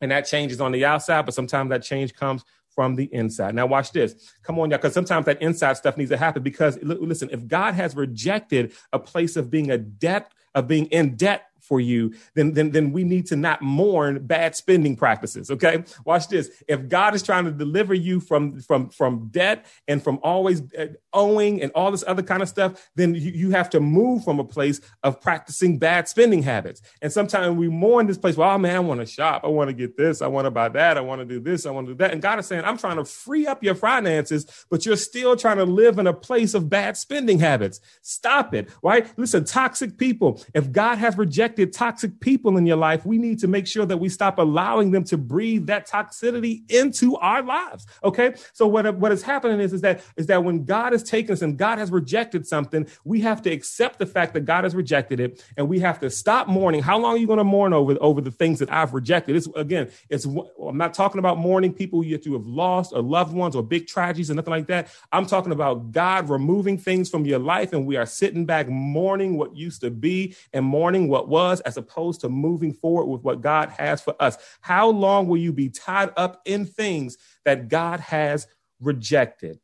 And 0.02 0.12
that 0.12 0.26
changes 0.26 0.60
on 0.60 0.74
the 0.74 0.84
outside, 0.84 1.26
but 1.26 1.34
sometimes 1.34 1.70
that 1.70 1.82
change 1.82 2.14
comes 2.14 2.44
from 2.76 2.96
the 2.96 3.06
inside. 3.14 3.56
Now, 3.56 3.66
watch 3.66 3.92
this. 3.92 4.34
Come 4.44 4.60
on, 4.60 4.70
y'all, 4.70 4.78
because 4.78 4.94
sometimes 4.94 5.26
that 5.26 5.42
inside 5.42 5.78
stuff 5.78 5.98
needs 5.98 6.12
to 6.12 6.18
happen. 6.18 6.44
Because 6.44 6.78
listen, 6.82 7.30
if 7.32 7.48
God 7.48 7.74
has 7.74 7.96
rejected 7.96 8.74
a 8.92 9.00
place 9.00 9.36
of 9.36 9.50
being 9.50 9.72
a 9.72 9.78
debt, 9.78 10.32
of 10.56 10.68
being 10.68 10.86
in 10.88 11.16
debt 11.16 11.48
for 11.64 11.80
you, 11.80 12.14
then, 12.36 12.54
then, 12.54 12.72
then 12.72 12.92
we 12.92 13.04
need 13.04 13.26
to 13.28 13.36
not 13.36 13.62
mourn 13.62 14.26
bad 14.26 14.56
spending 14.56 14.96
practices. 14.96 15.50
Okay. 15.50 15.84
Watch 16.06 16.28
this. 16.28 16.64
If 16.68 16.90
God 16.90 17.16
is 17.16 17.24
trying 17.24 17.46
to 17.46 17.52
deliver 17.52 17.94
you 17.94 18.20
from, 18.20 18.60
from, 18.60 18.90
from 18.90 19.30
debt 19.32 19.66
and 19.88 20.04
from 20.04 20.20
always 20.22 20.62
uh, 20.74 20.88
owing 21.14 21.62
and 21.62 21.72
all 21.74 21.90
this 21.90 22.04
other 22.06 22.22
kind 22.22 22.42
of 22.42 22.50
stuff, 22.50 22.90
then 22.96 23.16
you, 23.16 23.32
you 23.32 23.52
have 23.52 23.70
to 23.70 23.80
move 23.80 24.26
from 24.26 24.40
a 24.40 24.44
place 24.44 24.82
of 25.04 25.22
practicing 25.22 25.80
bad 25.80 26.10
spending 26.10 26.44
habits. 26.44 26.82
And 27.02 27.12
sometimes 27.12 27.56
we 27.56 27.70
mourn 27.70 28.08
this 28.08 28.18
place. 28.18 28.36
Well, 28.36 28.50
oh 28.50 28.58
man, 28.58 28.76
I 28.76 28.80
want 28.80 29.00
to 29.00 29.06
shop. 29.06 29.44
I 29.46 29.48
want 29.48 29.70
to 29.70 29.74
get 29.74 29.96
this. 29.96 30.22
I 30.22 30.28
want 30.28 30.46
to 30.46 30.52
buy 30.52 30.68
that. 30.70 30.98
I 30.98 31.02
want 31.02 31.22
to 31.22 31.26
do 31.26 31.40
this. 31.40 31.66
I 31.66 31.72
want 31.72 31.88
to 31.88 31.94
do 31.94 31.98
that. 32.00 32.12
And 32.12 32.22
God 32.22 32.40
is 32.40 32.46
saying, 32.46 32.66
I'm 32.66 32.78
trying 32.78 32.98
to 32.98 33.06
free 33.06 33.48
up 33.48 33.64
your 33.64 33.76
finances, 33.76 34.66
but 34.70 34.86
you're 34.86 34.98
still 34.98 35.38
trying 35.38 35.58
to 35.58 35.66
live 35.66 35.98
in 35.98 36.08
a 36.08 36.14
place 36.14 36.54
of 36.54 36.70
bad 36.70 36.98
spending 36.98 37.40
habits. 37.40 37.80
Stop 38.02 38.54
it. 38.54 38.70
Right. 38.82 39.08
Listen, 39.18 39.46
toxic 39.46 39.98
people. 39.98 40.42
If 40.54 40.72
God 40.72 40.98
has 40.98 41.18
rejected 41.18 41.53
toxic 41.58 42.20
people 42.20 42.58
in 42.58 42.66
your 42.66 42.78
life, 42.78 43.06
we 43.06 43.18
need 43.18 43.40
to 43.40 43.48
make 43.48 43.68
sure 43.68 43.86
that 43.86 43.98
we 43.98 44.10
stop 44.10 44.40
allowing 44.40 44.92
them 44.92 45.04
to 45.06 45.18
breathe 45.18 45.68
that 45.68 45.88
toxicity 45.90 46.70
into 46.72 47.16
our 47.18 47.42
lives. 47.42 47.86
Okay. 48.04 48.36
So 48.54 48.68
what, 48.68 48.96
what 48.96 49.12
is 49.12 49.24
happening 49.24 49.60
is, 49.60 49.74
is 49.74 49.82
that 49.82 50.04
is 50.18 50.28
that 50.28 50.44
when 50.44 50.66
God 50.66 50.94
has 50.94 51.04
taken 51.04 51.34
us 51.34 51.42
and 51.42 51.58
God 51.58 51.78
has 51.78 51.92
rejected 51.92 52.48
something, 52.48 52.88
we 53.04 53.22
have 53.22 53.42
to 53.44 53.52
accept 53.52 54.00
the 54.00 54.06
fact 54.06 54.34
that 54.34 54.42
God 54.42 54.64
has 54.64 54.76
rejected 54.76 55.20
it 55.20 55.44
and 55.58 55.68
we 55.68 55.80
have 55.80 56.00
to 56.00 56.10
stop 56.10 56.48
mourning. 56.48 56.82
How 56.82 56.98
long 56.98 57.16
are 57.16 57.18
you 57.18 57.28
going 57.28 57.38
to 57.38 57.44
mourn 57.44 57.74
over, 57.74 57.96
over 58.02 58.22
the 58.22 58.32
things 58.32 58.60
that 58.60 58.72
I've 58.72 58.94
rejected? 58.94 59.36
It's 59.36 59.48
again, 59.56 59.92
it's 60.10 60.26
I'm 60.26 60.78
not 60.78 60.94
talking 60.94 61.20
about 61.20 61.38
mourning 61.38 61.74
people 61.74 62.04
you 62.04 62.20
have 62.34 62.48
lost 62.48 62.94
or 62.94 63.02
loved 63.02 63.34
ones 63.34 63.56
or 63.56 63.64
big 63.64 63.88
tragedies 63.88 64.30
or 64.32 64.36
nothing 64.36 64.52
like 64.52 64.68
that. 64.68 64.90
I'm 65.12 65.26
talking 65.26 65.52
about 65.52 65.92
God 65.92 66.30
removing 66.30 66.78
things 66.78 67.10
from 67.10 67.26
your 67.26 67.40
life 67.40 67.74
and 67.74 67.86
we 67.86 67.98
are 67.98 68.06
sitting 68.06 68.46
back 68.46 68.68
mourning 68.70 69.38
what 69.38 69.56
used 69.56 69.82
to 69.82 69.92
be 69.92 70.36
and 70.54 70.66
mourning 70.66 71.08
what 71.08 71.28
was 71.28 71.43
as 71.62 71.78
opposed 71.78 72.22
to 72.22 72.30
moving 72.30 72.74
forward 72.74 73.06
with 73.06 73.24
what 73.24 73.42
God 73.42 73.70
has 73.70 74.02
for 74.02 74.16
us. 74.20 74.38
How 74.62 74.90
long 74.90 75.28
will 75.28 75.38
you 75.38 75.54
be 75.54 75.70
tied 75.70 76.12
up 76.18 76.42
in 76.46 76.66
things 76.66 77.18
that 77.46 77.68
God 77.68 78.00
has 78.00 78.48
rejected? 78.80 79.60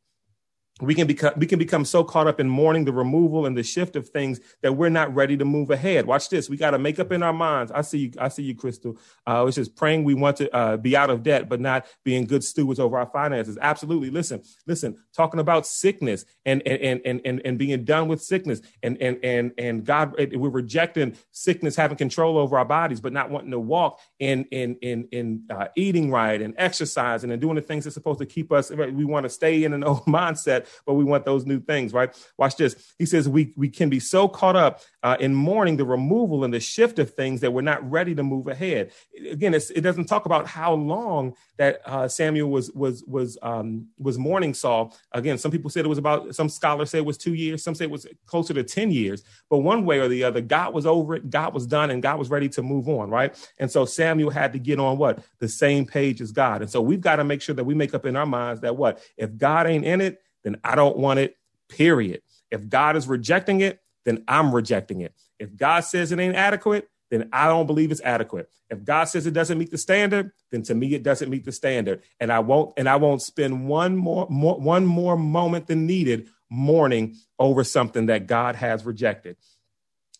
We 0.80 0.94
can 0.94 1.06
become 1.06 1.32
we 1.36 1.46
can 1.46 1.58
become 1.58 1.84
so 1.84 2.02
caught 2.02 2.26
up 2.26 2.40
in 2.40 2.48
mourning 2.48 2.84
the 2.84 2.92
removal 2.92 3.46
and 3.46 3.56
the 3.56 3.62
shift 3.62 3.96
of 3.96 4.08
things 4.08 4.40
that 4.62 4.72
we're 4.72 4.88
not 4.88 5.14
ready 5.14 5.36
to 5.36 5.44
move 5.44 5.70
ahead. 5.70 6.06
Watch 6.06 6.28
this. 6.28 6.48
We 6.48 6.56
got 6.56 6.70
to 6.70 6.78
make 6.78 6.98
up 6.98 7.12
in 7.12 7.22
our 7.22 7.32
minds. 7.32 7.72
I 7.72 7.82
see 7.82 7.98
you. 7.98 8.12
I 8.18 8.28
see 8.28 8.42
you, 8.42 8.54
Crystal. 8.54 8.96
Uh, 9.26 9.44
it's 9.46 9.56
just 9.56 9.76
praying 9.76 10.04
we 10.04 10.14
want 10.14 10.36
to 10.38 10.54
uh, 10.54 10.76
be 10.76 10.96
out 10.96 11.10
of 11.10 11.22
debt, 11.22 11.48
but 11.48 11.60
not 11.60 11.86
being 12.04 12.24
good 12.24 12.44
stewards 12.44 12.80
over 12.80 12.98
our 12.98 13.06
finances. 13.06 13.58
Absolutely. 13.60 14.10
Listen, 14.10 14.42
listen. 14.66 14.96
Talking 15.14 15.40
about 15.40 15.66
sickness 15.66 16.24
and 16.44 16.62
and 16.66 17.00
and 17.04 17.20
and, 17.24 17.42
and 17.44 17.58
being 17.58 17.84
done 17.84 18.08
with 18.08 18.22
sickness 18.22 18.60
and 18.82 19.00
and 19.00 19.18
and 19.22 19.52
and 19.58 19.84
God, 19.84 20.14
we're 20.18 20.48
rejecting 20.48 21.16
sickness 21.32 21.76
having 21.76 21.96
control 21.96 22.38
over 22.38 22.58
our 22.58 22.64
bodies, 22.64 23.00
but 23.00 23.12
not 23.12 23.30
wanting 23.30 23.50
to 23.50 23.60
walk 23.60 24.00
in 24.18 24.44
in 24.50 24.76
in 24.76 25.08
in 25.12 25.44
uh, 25.50 25.68
eating 25.76 26.10
right 26.10 26.40
and 26.40 26.54
exercising 26.56 27.30
and 27.30 27.40
doing 27.40 27.56
the 27.56 27.62
things 27.62 27.84
that's 27.84 27.94
supposed 27.94 28.20
to 28.20 28.26
keep 28.26 28.52
us. 28.52 28.70
We 28.70 29.04
want 29.04 29.24
to 29.24 29.30
stay 29.30 29.64
in 29.64 29.72
an 29.72 29.84
old 29.84 30.04
mindset 30.06 30.66
but 30.86 30.94
we 30.94 31.04
want 31.04 31.24
those 31.24 31.46
new 31.46 31.60
things, 31.60 31.92
right? 31.92 32.14
Watch 32.38 32.56
this. 32.56 32.94
He 32.98 33.06
says 33.06 33.28
we 33.28 33.52
we 33.56 33.68
can 33.68 33.88
be 33.88 34.00
so 34.00 34.28
caught 34.28 34.56
up 34.56 34.80
uh, 35.02 35.16
in 35.20 35.34
mourning 35.34 35.76
the 35.76 35.84
removal 35.84 36.44
and 36.44 36.52
the 36.52 36.60
shift 36.60 36.98
of 36.98 37.14
things 37.14 37.40
that 37.40 37.52
we're 37.52 37.62
not 37.62 37.88
ready 37.90 38.14
to 38.14 38.22
move 38.22 38.48
ahead. 38.48 38.92
Again, 39.30 39.54
it 39.54 39.80
doesn't 39.82 40.06
talk 40.06 40.26
about 40.26 40.46
how 40.46 40.74
long 40.74 41.34
that 41.56 41.80
uh, 41.86 42.08
Samuel 42.08 42.50
was 42.50 42.70
was 42.72 43.04
was 43.06 43.38
um, 43.42 43.88
was 43.98 44.18
mourning 44.18 44.54
Saul. 44.54 44.94
Again, 45.12 45.38
some 45.38 45.50
people 45.50 45.70
said 45.70 45.84
it 45.84 45.88
was 45.88 45.98
about. 45.98 46.34
Some 46.34 46.48
scholars 46.48 46.90
say 46.90 46.98
it 46.98 47.04
was 47.04 47.18
two 47.18 47.34
years. 47.34 47.62
Some 47.62 47.74
say 47.74 47.84
it 47.84 47.90
was 47.90 48.06
closer 48.26 48.54
to 48.54 48.62
ten 48.62 48.90
years. 48.90 49.22
But 49.48 49.58
one 49.58 49.84
way 49.84 50.00
or 50.00 50.08
the 50.08 50.24
other, 50.24 50.40
God 50.40 50.74
was 50.74 50.86
over 50.86 51.16
it. 51.16 51.30
God 51.30 51.54
was 51.54 51.66
done, 51.66 51.90
and 51.90 52.02
God 52.02 52.18
was 52.18 52.30
ready 52.30 52.48
to 52.50 52.62
move 52.62 52.88
on, 52.88 53.10
right? 53.10 53.34
And 53.58 53.70
so 53.70 53.84
Samuel 53.84 54.30
had 54.30 54.52
to 54.52 54.58
get 54.58 54.78
on 54.78 54.98
what 54.98 55.20
the 55.38 55.48
same 55.48 55.86
page 55.86 56.20
as 56.20 56.32
God. 56.32 56.62
And 56.62 56.70
so 56.70 56.80
we've 56.80 57.00
got 57.00 57.16
to 57.16 57.24
make 57.24 57.42
sure 57.42 57.54
that 57.54 57.64
we 57.64 57.74
make 57.74 57.94
up 57.94 58.06
in 58.06 58.16
our 58.16 58.26
minds 58.26 58.60
that 58.62 58.76
what 58.76 59.02
if 59.16 59.36
God 59.36 59.66
ain't 59.66 59.84
in 59.84 60.00
it 60.00 60.20
then 60.44 60.56
I 60.64 60.74
don't 60.74 60.96
want 60.96 61.18
it, 61.18 61.36
period. 61.68 62.22
If 62.50 62.68
God 62.68 62.96
is 62.96 63.06
rejecting 63.08 63.60
it, 63.60 63.80
then 64.04 64.24
I'm 64.26 64.54
rejecting 64.54 65.00
it. 65.00 65.14
If 65.38 65.56
God 65.56 65.80
says 65.80 66.12
it 66.12 66.18
ain't 66.18 66.36
adequate, 66.36 66.88
then 67.10 67.28
I 67.32 67.48
don't 67.48 67.66
believe 67.66 67.90
it's 67.90 68.00
adequate. 68.02 68.48
If 68.68 68.84
God 68.84 69.04
says 69.04 69.26
it 69.26 69.32
doesn't 69.32 69.58
meet 69.58 69.70
the 69.70 69.78
standard, 69.78 70.30
then 70.50 70.62
to 70.64 70.74
me 70.74 70.94
it 70.94 71.02
doesn't 71.02 71.28
meet 71.28 71.44
the 71.44 71.52
standard. 71.52 72.02
And 72.20 72.32
I 72.32 72.38
won't 72.38 72.72
and 72.76 72.88
I 72.88 72.96
won't 72.96 73.20
spend 73.20 73.66
one 73.68 73.96
more, 73.96 74.26
more 74.30 74.58
one 74.58 74.86
more 74.86 75.16
moment 75.16 75.66
than 75.66 75.86
needed 75.86 76.28
mourning 76.48 77.16
over 77.38 77.64
something 77.64 78.06
that 78.06 78.26
God 78.26 78.56
has 78.56 78.84
rejected. 78.84 79.36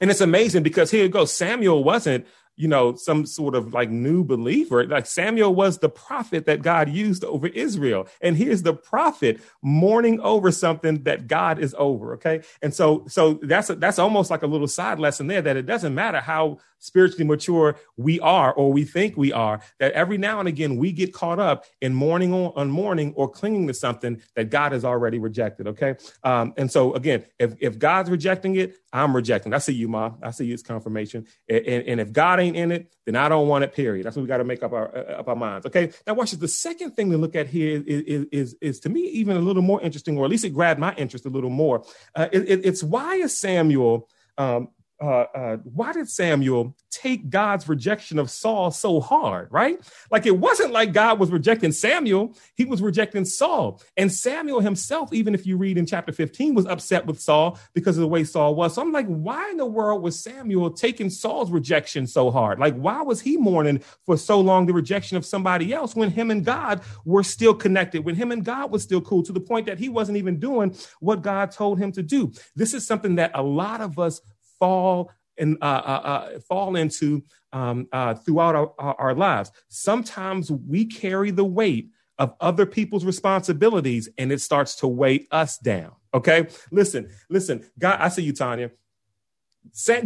And 0.00 0.10
it's 0.10 0.20
amazing 0.20 0.62
because 0.62 0.90
here 0.90 1.04
it 1.04 1.12
goes. 1.12 1.32
Samuel 1.32 1.84
wasn't 1.84 2.26
you 2.61 2.69
know, 2.69 2.95
some 2.95 3.25
sort 3.25 3.55
of 3.55 3.73
like 3.73 3.88
new 3.88 4.23
believer. 4.23 4.87
Like 4.87 5.07
Samuel 5.07 5.55
was 5.55 5.79
the 5.79 5.88
prophet 5.88 6.45
that 6.45 6.61
God 6.61 6.90
used 6.90 7.25
over 7.25 7.47
Israel. 7.47 8.07
And 8.21 8.37
here's 8.37 8.62
the 8.62 8.75
prophet 8.75 9.40
mourning 9.62 10.21
over 10.21 10.52
something 10.52 11.02
that 11.05 11.26
God 11.26 11.59
is 11.59 11.75
over. 11.79 12.12
Okay. 12.14 12.43
And 12.61 12.75
so, 12.75 13.07
so 13.09 13.40
that's, 13.43 13.71
a, 13.71 13.76
that's 13.76 13.99
almost 13.99 14.31
like 14.31 14.43
a 14.43 14.47
little 14.47 14.69
side 14.69 14.99
lesson 14.99 15.26
there 15.26 15.40
that 15.40 15.57
it 15.57 15.64
doesn't 15.64 15.95
matter 15.95 16.21
how 16.21 16.59
spiritually 16.80 17.25
mature 17.25 17.76
we 17.96 18.18
are 18.20 18.52
or 18.52 18.72
we 18.72 18.84
think 18.84 19.16
we 19.16 19.32
are, 19.32 19.60
that 19.78 19.92
every 19.92 20.18
now 20.18 20.40
and 20.40 20.49
again 20.49 20.76
we 20.76 20.92
get 20.92 21.12
caught 21.12 21.38
up 21.38 21.64
in 21.80 21.94
mourning 21.94 22.32
on, 22.32 22.52
on 22.56 22.70
mourning 22.70 23.12
or 23.16 23.28
clinging 23.28 23.66
to 23.68 23.75
something 23.75 24.20
that 24.34 24.50
God 24.50 24.72
has 24.72 24.84
already 24.84 25.18
rejected. 25.18 25.68
Okay. 25.68 25.94
Um, 26.25 26.52
and 26.56 26.70
so 26.70 26.94
again, 26.94 27.25
if, 27.38 27.54
if 27.60 27.78
God's 27.78 28.10
rejecting 28.10 28.56
it, 28.56 28.76
I'm 28.92 29.14
rejecting. 29.14 29.54
I 29.54 29.58
see 29.58 29.72
you, 29.72 29.88
Ma. 29.88 30.12
I 30.22 30.32
see 30.32 30.46
you 30.46 30.54
as 30.54 30.62
confirmation. 30.62 31.26
And, 31.49 31.66
and, 31.66 31.88
and, 31.88 32.00
if 32.00 32.12
God 32.12 32.40
ain't 32.40 32.56
in 32.56 32.72
it, 32.72 32.92
then 33.06 33.14
I 33.14 33.28
don't 33.28 33.46
want 33.46 33.62
it, 33.62 33.72
period. 33.72 34.04
That's 34.04 34.16
what 34.16 34.22
we 34.22 34.28
got 34.28 34.38
to 34.38 34.44
make 34.44 34.62
up 34.62 34.72
our 34.72 34.96
uh, 34.96 35.20
up 35.20 35.28
our 35.28 35.37
minds. 35.37 35.66
Okay. 35.66 35.92
Now 36.06 36.14
watch 36.14 36.32
this. 36.32 36.40
The 36.40 36.49
second 36.49 36.92
thing 36.92 37.10
to 37.10 37.18
look 37.18 37.37
at 37.37 37.46
here 37.46 37.82
is, 37.87 38.02
is, 38.02 38.26
is, 38.32 38.56
is 38.60 38.80
to 38.80 38.88
me 38.88 39.02
even 39.02 39.37
a 39.37 39.40
little 39.40 39.62
more 39.62 39.80
interesting, 39.80 40.18
or 40.18 40.25
at 40.25 40.30
least 40.30 40.44
it 40.44 40.50
grabbed 40.50 40.80
my 40.80 40.94
interest 40.94 41.26
a 41.26 41.28
little 41.28 41.50
more. 41.50 41.84
Uh, 42.14 42.28
it, 42.32 42.49
it, 42.49 42.66
it's 42.66 42.82
why 42.82 43.16
is 43.16 43.38
Samuel 43.38 44.08
um, 44.38 44.68
uh, 45.00 45.25
uh, 45.35 45.57
why 45.64 45.92
did 45.92 46.09
Samuel 46.11 46.76
take 46.90 47.30
God's 47.30 47.69
rejection 47.69 48.19
of 48.19 48.30
Saul 48.30 48.71
so 48.71 49.00
hard, 49.00 49.49
right? 49.50 49.78
Like 50.11 50.26
it 50.26 50.37
wasn't 50.37 50.73
like 50.73 50.92
God 50.92 51.19
was 51.19 51.30
rejecting 51.30 51.73
Samuel, 51.73 52.37
he 52.54 52.66
was 52.66 52.83
rejecting 52.83 53.25
Saul. 53.25 53.80
And 53.97 54.12
Samuel 54.12 54.61
himself, 54.61 55.12
even 55.12 55.35
if 55.35 55.47
you 55.47 55.57
read 55.57 55.78
in 55.78 55.87
chapter 55.87 56.12
15, 56.12 56.54
was 56.54 56.66
upset 56.66 57.07
with 57.07 57.19
Saul 57.19 57.59
because 57.73 57.97
of 57.97 58.02
the 58.02 58.09
way 58.09 58.25
Saul 58.25 58.54
was. 58.54 58.75
So 58.75 58.83
I'm 58.83 58.92
like, 58.92 59.07
why 59.07 59.50
in 59.50 59.57
the 59.57 59.64
world 59.64 60.02
was 60.02 60.19
Samuel 60.23 60.71
taking 60.71 61.09
Saul's 61.09 61.50
rejection 61.50 62.07
so 62.07 62.30
hard? 62.30 62.59
Like, 62.59 62.75
why 62.75 63.00
was 63.00 63.23
he 63.23 63.38
mourning 63.38 63.78
for 64.04 64.19
so 64.19 64.38
long 64.38 64.66
the 64.66 64.75
rejection 64.75 65.16
of 65.16 65.25
somebody 65.25 65.73
else 65.73 65.97
when 65.97 66.11
him 66.11 66.30
and 66.30 66.45
God 66.45 66.83
were 67.07 67.23
still 67.23 67.54
connected, 67.54 68.04
when 68.04 68.16
him 68.16 68.33
and 68.33 68.45
God 68.45 68.71
was 68.71 68.83
still 68.83 69.00
cool 69.00 69.23
to 69.23 69.33
the 69.33 69.40
point 69.40 69.64
that 69.66 69.78
he 69.78 69.88
wasn't 69.88 70.19
even 70.19 70.38
doing 70.38 70.76
what 71.00 71.23
God 71.23 71.52
told 71.52 71.78
him 71.78 71.90
to 71.92 72.02
do? 72.02 72.33
This 72.54 72.75
is 72.75 72.87
something 72.87 73.14
that 73.14 73.30
a 73.35 73.42
lot 73.42 73.80
of 73.80 73.99
us 73.99 74.21
fall 74.61 75.11
and 75.37 75.57
uh, 75.61 75.64
uh, 75.64 76.00
uh, 76.05 76.40
fall 76.40 76.76
into 76.76 77.25
um, 77.52 77.88
uh, 77.93 78.14
throughout 78.14 78.55
our, 78.55 78.73
our 78.79 79.14
lives. 79.14 79.50
Sometimes 79.69 80.52
we 80.52 80.85
carry 80.85 81.33
the 81.33 81.45
weight 81.45 81.90
of 82.19 82.35
other 82.40 82.67
people's 82.67 83.05
responsibilities 83.05 84.09
and 84.19 84.31
it 84.31 84.40
starts 84.40 84.76
to 84.76 84.87
weigh 84.87 85.26
us 85.33 85.59
down. 85.59 85.93
Okay, 86.12 86.47
listen, 86.71 87.11
listen. 87.31 87.64
God, 87.79 87.99
I 87.99 88.09
see 88.09 88.23
you, 88.23 88.35
Tanya. 88.35 88.71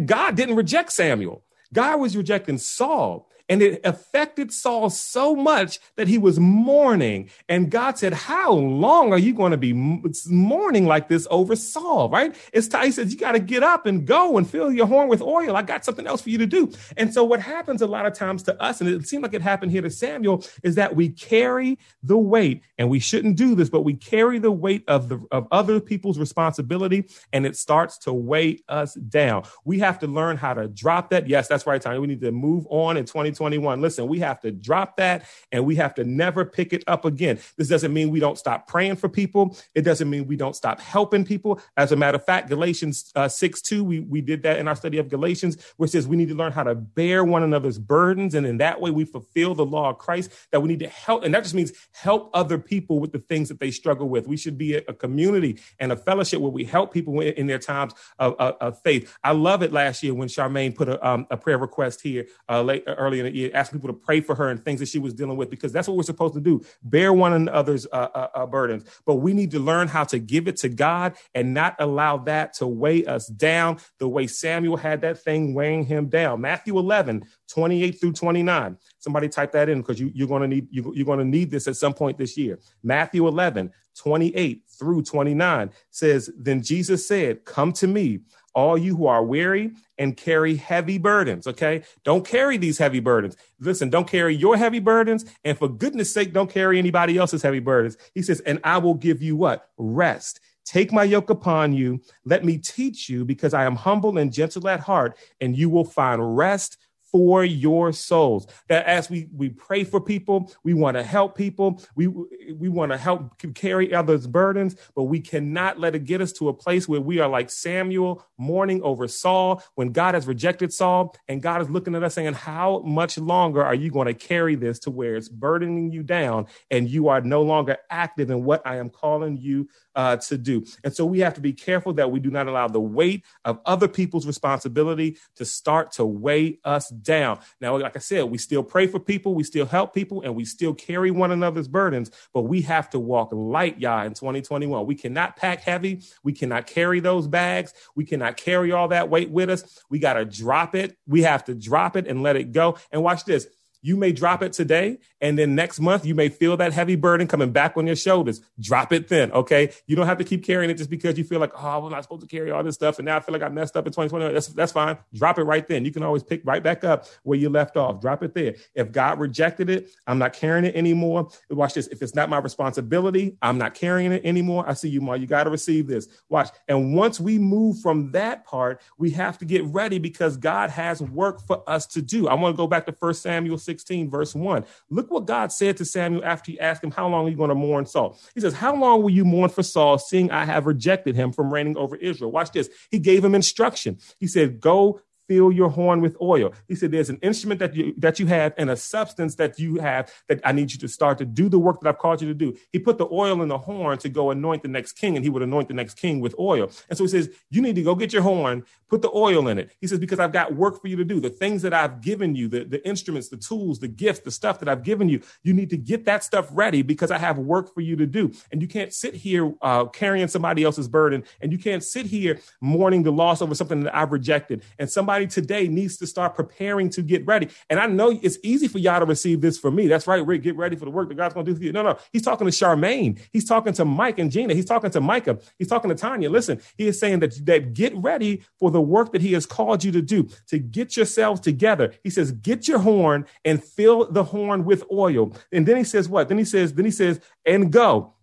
God 0.07 0.37
didn't 0.37 0.55
reject 0.55 0.93
Samuel. 0.93 1.45
God 1.73 1.99
was 1.99 2.17
rejecting 2.17 2.59
Saul. 2.59 3.29
And 3.49 3.61
it 3.61 3.81
affected 3.85 4.53
Saul 4.53 4.89
so 4.89 5.37
much 5.37 5.79
that 5.97 6.09
he 6.09 6.17
was 6.17 6.41
mourning. 6.41 7.29
And 7.49 7.71
God 7.71 7.99
said, 7.99 8.15
How 8.15 8.53
long 8.53 9.13
are 9.13 9.19
you 9.19 9.35
going 9.35 9.51
to 9.51 9.59
be 9.59 9.75
mourning 9.75 10.87
like 10.87 11.09
this 11.09 11.27
over 11.31 11.55
Saul? 11.55 12.09
Right? 12.09 12.35
It's 12.55 12.69
time. 12.69 12.87
He 12.87 12.93
says, 12.93 13.13
You 13.13 13.19
got 13.19 13.33
to 13.33 13.41
get 13.41 13.63
up 13.63 13.85
and 13.85 14.07
go 14.07 14.39
and 14.39 14.49
fill 14.49 14.73
your 14.73 14.87
horn 14.87 15.09
with 15.09 15.21
oil. 15.21 15.57
I 15.57 15.63
got 15.63 15.85
something 15.85 16.07
else 16.07 16.23
for 16.23 16.31
you 16.31 16.39
to 16.39 16.47
do. 16.47 16.73
And 16.97 17.13
so, 17.13 17.23
what 17.23 17.41
happens 17.41 17.83
a 17.83 17.87
lot 17.87 18.07
of 18.07 18.15
times 18.15 18.43
to 18.45 18.63
us, 18.63 18.81
and 18.81 18.89
it 18.89 19.07
seemed 19.07 19.23
like 19.23 19.35
it 19.35 19.43
happened 19.43 19.73
here 19.73 19.83
to 19.83 19.91
Samuel, 19.91 20.43
is 20.63 20.77
that 20.77 20.97
we 20.97 21.11
carry 21.11 21.79
the 22.03 22.17
weight, 22.17 22.63
and 22.79 22.89
we 22.89 22.99
shouldn't 22.99 23.37
do 23.37 23.55
this, 23.55 23.69
but 23.69 23.83
we 23.83 23.93
carry 23.93 24.39
the 24.39 24.53
weight 24.53 24.85
of 24.89 25.11
the 25.11 25.21
of 25.31 25.47
other 25.51 25.81
people's 25.81 26.19
responsibility, 26.19 27.05
and 27.33 27.45
it 27.45 27.57
starts 27.57 27.99
to 27.99 28.13
weigh 28.15 28.61
us 28.71 28.95
down. 28.95 29.45
We 29.67 29.81
have 29.81 29.99
to 29.99 30.07
learn 30.07 30.39
how 30.39 30.55
to 30.55 30.67
drop 30.67 31.11
that. 31.11 31.29
Yes, 31.29 31.47
that's 31.47 31.67
right, 31.67 31.81
Tony. 31.81 31.99
We 31.99 32.07
need 32.07 32.23
to 32.23 32.33
move 32.33 32.67
on 32.71 32.97
in 32.97 33.05
20. 33.05 33.34
2021. 33.35 33.81
Listen, 33.81 34.09
we 34.09 34.19
have 34.21 34.41
to 34.41 34.51
drop 34.51 34.97
that 34.97 35.25
and 35.53 35.65
we 35.65 35.77
have 35.77 35.95
to 35.95 36.05
never 36.05 36.45
pick 36.45 36.73
it 36.73 36.85
up 36.87 37.05
again. 37.05 37.39
This 37.57 37.69
doesn't 37.69 37.93
mean 37.93 38.11
we 38.11 38.21
don't 38.21 38.39
stop 38.39 38.67
praying 38.67 38.97
for 38.97 39.09
people. 39.09 39.57
It 39.75 39.83
doesn't 39.83 40.09
mean 40.09 40.27
we 40.27 40.37
don't 40.37 40.57
stop 40.57 40.81
helping 40.81 41.25
people. 41.25 41.61
As 41.77 41.93
a 41.93 41.97
matter 41.97 42.17
of 42.17 42.25
fact, 42.25 42.49
Galatians 42.49 43.13
uh, 43.15 43.29
6 43.29 43.61
2, 43.63 43.85
we, 43.85 44.01
we 44.01 44.21
did 44.21 44.43
that 44.43 44.59
in 44.59 44.69
our 44.69 44.77
study 44.77 44.99
of 44.99 45.09
Galatians, 45.09 45.57
which 45.77 45.91
says 45.91 46.07
we 46.07 46.17
need 46.17 46.29
to 46.29 46.35
learn 46.35 46.53
how 46.53 46.63
to 46.63 46.75
bear 46.75 47.25
one 47.25 47.43
another's 47.43 47.79
burdens. 47.79 48.35
And 48.35 48.47
in 48.47 48.59
that 48.59 48.81
way, 48.81 48.91
we 48.91 49.05
fulfill 49.05 49.55
the 49.55 49.67
law 49.67 49.91
of 49.91 49.99
Christ 49.99 50.31
that 50.53 50.61
we 50.61 50.69
need 50.69 50.81
to 50.81 50.89
help. 50.89 51.25
And 51.25 51.35
that 51.35 51.43
just 51.43 51.55
means 51.55 51.73
help 51.93 52.31
other 52.35 52.59
people 52.59 53.01
with 53.01 53.13
the 53.13 53.19
things 53.19 53.49
that 53.49 53.61
they 53.61 53.71
struggle 53.71 54.09
with. 54.09 54.27
We 54.27 54.37
should 54.37 54.59
be 54.59 54.77
a, 54.77 54.83
a 54.89 54.95
community 54.95 55.59
and 55.79 55.93
a 55.93 55.97
fellowship 55.97 56.41
where 56.41 56.51
we 56.51 56.65
help 56.65 56.93
people 56.93 57.21
in, 57.21 57.35
in 57.35 57.47
their 57.47 57.59
times 57.59 57.93
of, 58.19 58.35
of, 58.39 58.57
of, 58.61 58.83
faith. 58.83 59.17
I 59.23 59.33
love 59.33 59.63
it 59.63 59.73
last 59.73 60.03
year 60.03 60.15
when 60.15 60.29
Charmaine 60.29 60.75
put 60.75 60.89
a, 60.89 61.07
um, 61.07 61.27
a 61.31 61.37
prayer 61.37 61.59
request 61.59 62.01
here 62.03 62.27
uh, 62.49 62.63
late, 62.63 62.85
early 62.87 63.21
year, 63.33 63.51
asking 63.55 63.81
people 63.81 63.95
to 63.95 64.01
pray 64.01 64.21
for 64.21 64.35
her 64.35 64.49
and 64.49 64.65
things 64.65 64.81
that 64.81 64.89
she 64.89 64.99
was 64.99 65.15
dealing 65.15 65.37
with, 65.37 65.51
because 65.51 65.73
that's 65.73 65.89
what 65.89 65.97
we're 65.97 66.03
supposed 66.03 66.35
to 66.35 66.41
do 66.41 66.63
bear 66.83 67.13
one 67.13 67.33
another's 67.33 67.87
uh, 67.93 68.09
uh, 68.15 68.29
uh, 68.35 68.47
burdens. 68.47 68.85
But 69.07 69.17
we 69.17 69.33
need 69.33 69.51
to 69.53 69.59
learn 69.59 69.89
how 69.89 70.05
to 70.05 70.19
give 70.19 70.49
it 70.49 70.57
to 70.59 70.69
God 70.69 71.17
and 71.35 71.55
not 71.55 71.77
allow 71.79 72.19
that 72.19 72.55
to 72.55 72.67
weigh 72.67 73.05
us 73.07 73.27
down 73.27 73.79
the 73.99 74.09
way 74.09 74.27
Samuel 74.27 74.77
had 74.77 75.01
that 75.03 75.23
thing 75.23 75.55
weighing 75.55 75.85
him 75.85 76.09
down. 76.09 76.41
Matthew 76.41 76.79
11, 76.79 77.25
28 77.49 78.01
through 78.01 78.13
29. 78.13 78.77
Somebody 78.99 79.29
type 79.29 79.53
that 79.53 79.69
in 79.69 79.81
because 79.81 80.01
you, 80.01 80.11
you're 80.15 80.29
going 80.29 80.43
to 80.43 80.49
need 80.49 80.69
you, 80.71 80.93
you're 80.95 81.07
going 81.07 81.19
to 81.19 81.25
need 81.25 81.51
this 81.51 81.69
at 81.69 81.77
some 81.77 81.95
point 81.95 82.19
this 82.19 82.37
year. 82.37 82.59
Matthew 82.83 83.27
11, 83.27 83.71
28 83.97 84.63
through 84.79 85.03
29 85.03 85.71
says, 85.91 86.31
Then 86.37 86.63
Jesus 86.63 87.07
said, 87.07 87.45
Come 87.45 87.73
to 87.75 87.87
me 87.87 88.21
all 88.55 88.79
you 88.79 88.97
who 88.97 89.07
are 89.07 89.25
weary 89.25 89.73
and 89.99 90.17
carry 90.17 90.57
heavy 90.57 90.99
burdens. 90.99 91.47
Okay. 91.47 91.83
Don't 92.05 92.27
carry 92.27 92.57
these 92.57 92.79
heavy 92.79 93.01
burdens. 93.01 93.37
Listen, 93.61 93.91
don't 93.91 94.09
carry 94.09 94.35
your 94.35 94.57
heavy 94.57 94.81
burdens. 94.81 95.25
And 95.45 95.59
for 95.59 95.69
goodness 95.69 96.13
sake, 96.13 96.33
don't 96.33 96.51
carry 96.51 96.79
anybody 96.79 97.19
else's 97.19 97.43
heavy 97.43 97.61
burdens. 97.61 97.97
He 98.15 98.23
says, 98.23 98.41
and 98.41 98.61
I 98.65 98.79
will 98.79 98.95
give 98.95 99.23
you 99.23 99.37
what? 99.37 99.69
Rest. 99.77 100.41
Take 100.65 100.93
my 100.93 101.05
yoke 101.05 101.29
upon 101.29 101.75
you. 101.75 102.01
Let 102.25 102.45
me 102.45 102.57
teach 102.57 103.09
you 103.09 103.25
because 103.25 103.53
I 103.53 103.65
am 103.65 103.77
humble 103.77 104.17
and 104.17 104.33
gentle 104.33 104.67
at 104.69 104.81
heart, 104.81 105.19
and 105.41 105.55
you 105.55 105.69
will 105.69 105.85
find 105.85 106.37
rest 106.37 106.79
for 107.15 107.45
your 107.45 107.93
souls. 107.95 108.49
That 108.69 108.87
as 108.87 109.09
we 109.09 109.29
we 109.33 109.51
pray 109.51 109.85
for 109.85 110.03
people, 110.03 110.53
we 110.65 110.75
want 110.75 110.99
to 110.99 111.05
help 111.05 111.37
people, 111.39 111.81
we 111.97 112.09
we 112.09 112.69
want 112.69 112.93
to 112.93 112.99
help 112.99 113.41
carry 113.55 113.95
others' 113.95 114.27
burdens, 114.27 114.77
but 114.97 115.05
we 115.05 115.21
cannot 115.21 115.81
let 115.81 115.95
it 115.95 116.07
get 116.07 116.23
us 116.23 116.33
to 116.35 116.51
a 116.51 116.55
place 116.55 116.89
where 116.89 117.01
we 117.01 117.21
are 117.21 117.29
like 117.31 117.51
Samuel 117.51 118.27
mourning 118.39 118.83
over 118.83 119.09
Saul 119.09 119.63
when 119.77 119.93
God 119.93 120.17
has 120.17 120.27
rejected 120.27 120.75
Saul 120.75 121.17
and 121.29 121.41
God 121.43 121.63
is 121.63 121.71
looking 121.71 121.95
at 121.95 122.03
us 122.05 122.17
saying, 122.17 122.35
"How 122.35 122.81
much 122.81 123.17
longer 123.19 123.65
are 123.65 123.77
you 123.77 123.93
going 123.93 124.09
to 124.09 124.15
carry 124.15 124.57
this 124.57 124.81
to 124.81 124.93
where 124.93 125.17
it's 125.17 125.31
burdening 125.31 125.93
you 125.93 126.03
down 126.03 126.49
and 126.73 126.91
you 126.91 127.09
are 127.11 127.23
no 127.23 127.43
longer 127.45 127.79
active 127.91 128.31
in 128.31 128.45
what 128.45 128.67
I 128.67 128.79
am 128.79 128.91
calling 128.91 129.39
you 129.39 129.69
uh, 129.95 130.17
to 130.17 130.39
do. 130.39 130.65
And 130.83 130.95
so 130.95 131.05
we 131.05 131.21
have 131.21 131.35
to 131.35 131.41
be 131.41 131.53
careful 131.53 131.93
that 131.95 132.11
we 132.11 132.21
do 132.21 132.31
not 132.31 132.47
allow 132.47 132.69
the 132.69 132.81
weight 132.81 133.25
of 133.45 133.61
other 133.65 133.89
people's 133.89 134.27
responsibility 134.27 135.19
to 135.37 135.45
start 135.45 135.93
to 135.93 136.05
weigh 136.05 136.59
us 136.65 136.89
down. 136.89 137.39
Now, 137.61 137.77
like 137.79 137.97
I 137.97 138.01
said, 138.01 138.25
we 138.25 138.39
still 138.39 138.63
pray 138.63 138.87
for 138.87 138.99
people, 138.99 139.35
we 139.35 139.45
still 139.45 139.67
help 139.67 139.95
people, 139.95 140.23
and 140.23 140.35
we 140.35 140.45
still 140.45 140.75
carry 140.75 141.11
one 141.11 141.31
another's 141.31 141.69
burdens, 141.69 142.11
but 142.33 142.43
we 142.43 142.63
have 142.63 142.91
to 142.91 142.99
walk 142.99 143.31
light, 143.33 143.79
y'all, 143.79 144.07
in 144.07 144.15
2021. 144.15 144.87
We 144.87 144.95
cannot 144.95 145.37
pack 145.37 145.61
heavy. 145.61 146.03
We 146.23 146.33
cannot 146.33 146.67
carry 146.67 147.01
those 147.01 147.27
bags. 147.27 147.73
We 147.95 148.05
cannot 148.05 148.37
carry 148.37 148.73
all 148.73 148.89
that 148.89 149.09
weight 149.09 149.31
with 149.31 149.51
us. 149.51 149.83
We 149.91 149.99
got 149.99 150.15
to 150.15 150.25
drop 150.25 150.75
it. 150.75 150.97
We 151.07 151.23
have 151.23 151.45
to 151.45 151.55
drop 151.55 151.97
it 151.97 152.07
and 152.07 152.23
let 152.23 152.37
it 152.37 152.53
go. 152.53 152.79
And 152.91 153.03
watch 153.03 153.25
this 153.25 153.47
you 153.85 153.99
may 153.99 154.13
drop 154.13 154.43
it 154.43 154.55
today, 154.55 154.99
and 155.21 155.39
then 155.39 155.55
next 155.55 155.79
month 155.79 156.07
you 156.07 156.15
may 156.15 156.31
feel 156.31 156.57
that 156.57 156.73
heavy 156.73 156.97
burden 156.97 157.29
coming 157.29 157.53
back 157.53 157.77
on 157.77 157.87
your 157.87 157.97
shoulders. 157.97 158.41
Drop 158.59 158.95
it 158.95 159.09
then, 159.09 159.31
okay? 159.33 159.73
You 159.87 159.95
don't 159.95 160.07
have 160.07 160.17
to 160.17 160.25
keep 160.25 160.43
carrying 160.43 160.71
it 160.71 160.79
just 160.79 160.89
because 160.89 161.19
you 161.19 161.25
feel 161.25 161.39
like, 161.39 161.53
oh, 161.55 161.85
I'm 161.85 161.93
not 161.93 162.03
supposed 162.03 162.23
to 162.23 162.27
carry 162.27 162.51
all 162.51 162.63
this 162.63 162.77
stuff, 162.77 162.99
and 162.99 163.05
now 163.05 163.19
I 163.19 163.21
feel 163.21 163.35
like 163.35 163.43
I 163.43 163.51
messed 163.51 163.77
up 163.77 163.87
in 163.87 163.93
2020. 163.93 164.33
That's 164.33 164.47
that's 164.49 164.73
fine. 164.73 164.97
Drop 165.13 165.39
it 165.39 165.43
right 165.43 165.69
then. 165.69 165.85
You 165.85 165.93
can 165.93 166.03
always 166.03 166.23
pick 166.23 166.41
right 166.47 166.63
back 166.63 166.83
up 166.83 167.05
where 167.25 167.39
you 167.39 167.51
left 167.51 167.77
off. 167.77 168.01
Drop 168.01 168.23
it 168.23 168.33
there. 168.33 168.55
If 168.75 168.91
God 168.91 169.19
rejected 169.19 169.69
it, 169.69 169.91
I'm 170.07 170.19
not 170.19 170.33
carrying 170.33 170.65
it 170.65 170.75
anymore. 170.75 171.29
Watch 171.51 171.75
this. 171.75 171.87
If 171.89 172.01
it's 172.01 172.15
not 172.15 172.31
my 172.31 172.39
responsibility, 172.39 173.37
I'm 173.43 173.59
not 173.59 173.75
carrying 173.75 174.13
it 174.13 174.25
anymore. 174.25 174.65
I 174.67 174.73
see 174.73 174.89
you, 174.89 175.03
Ma. 175.03 175.13
You 175.13 175.27
got 175.27 175.45
to 175.45 175.51
receive 175.51 175.89
this. 175.89 176.09
Watch. 176.31 176.49
And 176.69 176.95
once 176.97 177.21
we 177.21 177.39
move 177.39 177.81
from 177.81 178.13
that 178.13 178.47
part, 178.47 178.81
we 178.97 179.11
have 179.11 179.37
to 179.39 179.45
get 179.45 179.63
ready 179.67 179.99
because 179.99 180.39
God 180.39 180.71
has 180.71 181.03
work 181.03 181.43
for 181.43 181.69
us 181.69 181.87
to 181.89 182.01
do. 182.01 182.29
I 182.29 182.35
want 182.35 182.55
to 182.55 182.57
go 182.57 182.67
back 182.67 182.87
to 182.87 182.93
First 182.93 183.21
Samuel 183.21 183.59
6 183.59 183.74
16, 183.75 184.09
verse 184.09 184.35
1. 184.35 184.65
Look 184.91 185.11
what 185.11 185.27
God 185.27 185.51
said 185.51 185.77
to 185.79 185.85
Samuel 185.85 186.25
after 186.25 186.53
he 186.53 186.61
asked 186.61 186.85
him, 186.85 186.93
How 186.93 187.09
long 187.09 187.27
are 187.27 187.31
you 187.31 187.37
going 187.37 187.49
to 187.49 187.55
mourn 187.55 187.87
Saul? 187.87 188.19
He 188.35 188.41
says, 188.41 188.55
How 188.55 188.75
long 188.75 189.03
will 189.03 189.11
you 189.11 189.25
mourn 189.25 189.51
for 189.51 189.65
Saul, 189.65 189.99
seeing 189.99 190.31
I 190.31 190.45
have 190.45 190.67
rejected 190.67 191.17
him 191.17 191.33
from 191.33 191.53
reigning 191.53 191.77
over 191.77 191.97
Israel? 191.97 192.31
Watch 192.31 192.53
this. 192.53 192.71
He 192.91 192.99
gave 193.01 193.25
him 193.25 193.35
instruction. 193.35 193.99
He 194.19 194.29
said, 194.29 194.61
Go 194.61 195.01
fill 195.29 195.53
your 195.53 195.69
horn 195.69 196.01
with 196.01 196.17
oil. 196.21 196.53
He 196.69 196.75
said, 196.75 196.91
There's 196.91 197.11
an 197.11 197.19
instrument 197.23 197.61
that 197.61 197.75
you 197.75 197.95
that 197.99 198.19
you 198.19 198.27
have 198.27 198.55
and 198.57 198.71
a 198.71 198.77
substance 198.77 199.35
that 199.37 199.59
you 199.59 199.77
have 199.77 200.13
that 200.29 200.41
I 200.45 200.53
need 200.53 200.73
you 200.73 200.79
to 200.79 200.89
start 200.89 201.19
to 201.19 201.25
do 201.25 201.49
the 201.49 201.59
work 201.59 201.81
that 201.81 201.89
I've 201.89 201.99
called 201.99 202.23
you 202.23 202.29
to 202.29 202.35
do. 202.35 202.57
He 202.73 202.79
put 202.79 202.99
the 202.99 203.09
oil 203.11 203.43
in 203.43 203.49
the 203.49 203.59
horn 203.59 203.99
to 203.99 204.09
go 204.09 204.31
anoint 204.31 204.63
the 204.63 204.69
next 204.69 204.93
king, 204.93 205.17
and 205.17 205.25
he 205.25 205.31
would 205.31 205.43
anoint 205.43 205.69
the 205.69 205.75
next 205.75 205.95
king 205.95 206.21
with 206.21 206.35
oil. 206.39 206.71
And 206.89 206.97
so 206.97 207.05
he 207.05 207.09
says, 207.09 207.31
You 207.51 207.63
need 207.63 207.77
to 207.77 207.83
go 207.83 207.95
get 207.95 208.13
your 208.13 208.23
horn, 208.23 208.65
put 208.89 209.03
the 209.03 209.11
oil 209.15 209.49
in 209.49 209.59
it. 209.59 209.71
He 209.81 209.87
says, 209.87 209.99
Because 209.99 210.19
I've 210.21 210.33
got 210.33 210.55
work 210.55 210.81
for 210.81 210.89
you 210.89 210.97
to 210.97 211.05
do. 211.05 211.21
The 211.21 211.31
things 211.31 211.63
that 211.63 211.75
I've 211.75 212.01
given 212.01 212.35
you, 212.35 212.49
the, 212.49 212.65
the 212.65 212.87
instruments, 212.87 213.29
the 213.29 213.37
tools, 213.37 213.79
the 213.79 213.89
gifts, 213.89 214.21
the 214.21 214.31
stuff 214.31 214.59
that 214.61 214.69
I've 214.69 214.83
given 214.83 215.09
you, 215.09 215.21
you 215.43 215.55
need 215.55 215.71
to 215.71 215.77
get 215.77 216.05
that 216.07 216.25
stuff 216.25 216.49
ready 216.53 216.83
because 216.83 217.11
I 217.11 217.19
have 217.19 217.39
work 217.39 217.73
for 217.75 217.81
you 217.81 217.97
to 217.97 218.07
do. 218.07 218.33
And 218.51 218.61
you 218.61 218.69
can't 218.69 218.93
sit 218.93 219.15
here 219.15 219.55
uh, 219.63 219.87
carrying 219.87 220.29
somebody 220.29 220.65
else's 220.65 220.89
burden, 220.89 221.25
and 221.41 221.53
you 221.53 221.59
can't 221.59 221.83
sit 221.83 222.07
here 222.07 222.41
mourning 222.61 223.03
the 223.03 223.13
loss 223.13 223.43
over 223.43 223.55
something 223.55 223.85
that 223.85 223.95
I've 223.95 224.13
rejected. 224.13 224.63
And 224.79 224.91
somebody 224.91 225.14
today 225.21 225.69
needs 225.69 225.97
to 225.99 226.07
start 226.07 226.35
preparing 226.35 226.91
to 226.91 227.03
get 227.03 227.27
ready. 227.27 227.49
And 227.71 227.81
I 227.81 227.87
know 227.87 228.19
it's 228.23 228.39
easy 228.43 228.69
for 228.69 228.79
y'all 228.79 229.01
to 229.01 229.07
receive 229.07 229.41
this 229.41 229.59
from 229.59 229.75
me. 229.75 229.87
That's 229.87 230.07
right, 230.07 230.25
Rick. 230.25 230.43
Get 230.43 230.57
ready 230.57 230.77
for 230.77 230.85
the 230.85 230.91
work 230.91 231.09
that 231.09 231.17
God's 231.17 231.35
going 231.35 231.47
to 231.47 231.53
do 231.53 231.57
for 231.57 231.65
you. 231.65 231.73
No, 231.73 231.83
no. 231.83 231.99
He's 232.13 232.23
talking 232.23 232.47
to 232.47 232.53
Charmaine. 232.53 233.19
He's 233.33 233.45
talking 233.45 233.73
to 233.75 233.85
Mike 233.85 234.19
and 234.19 234.31
Gina. 234.31 234.55
He's 234.55 234.65
talking 234.65 234.91
to 234.91 235.01
Micah. 235.01 235.39
He's 235.59 235.69
talking 235.69 235.89
to 235.91 235.95
Tanya. 235.95 236.31
Listen, 236.31 236.61
he 236.77 236.87
is 236.89 236.99
saying 236.99 237.21
that, 237.21 237.47
that 237.47 237.75
get 237.75 237.95
ready 237.97 238.43
for 238.59 238.71
the 238.71 238.81
work 238.81 239.13
that 239.13 239.23
he 239.23 239.33
has 239.33 239.47
called 239.47 239.85
you 239.85 239.93
to 239.93 240.03
do, 240.03 240.29
to 240.49 240.59
get 240.59 240.97
yourselves 240.97 241.41
together. 241.41 241.95
He 242.03 242.11
says, 242.11 242.33
get 242.33 242.67
your 242.67 242.79
horn 242.79 243.27
and 243.45 243.63
fill 243.63 244.11
the 244.11 244.25
horn 244.25 244.65
with 244.65 244.85
oil. 244.91 245.37
And 245.53 245.67
then 245.67 245.77
he 245.77 245.85
says 245.85 246.09
what? 246.09 246.29
Then 246.29 246.39
he 246.39 246.45
says, 246.45 246.73
then 246.73 246.85
he 246.85 246.91
says, 246.91 247.21
and 247.47 247.73
go 247.73 248.14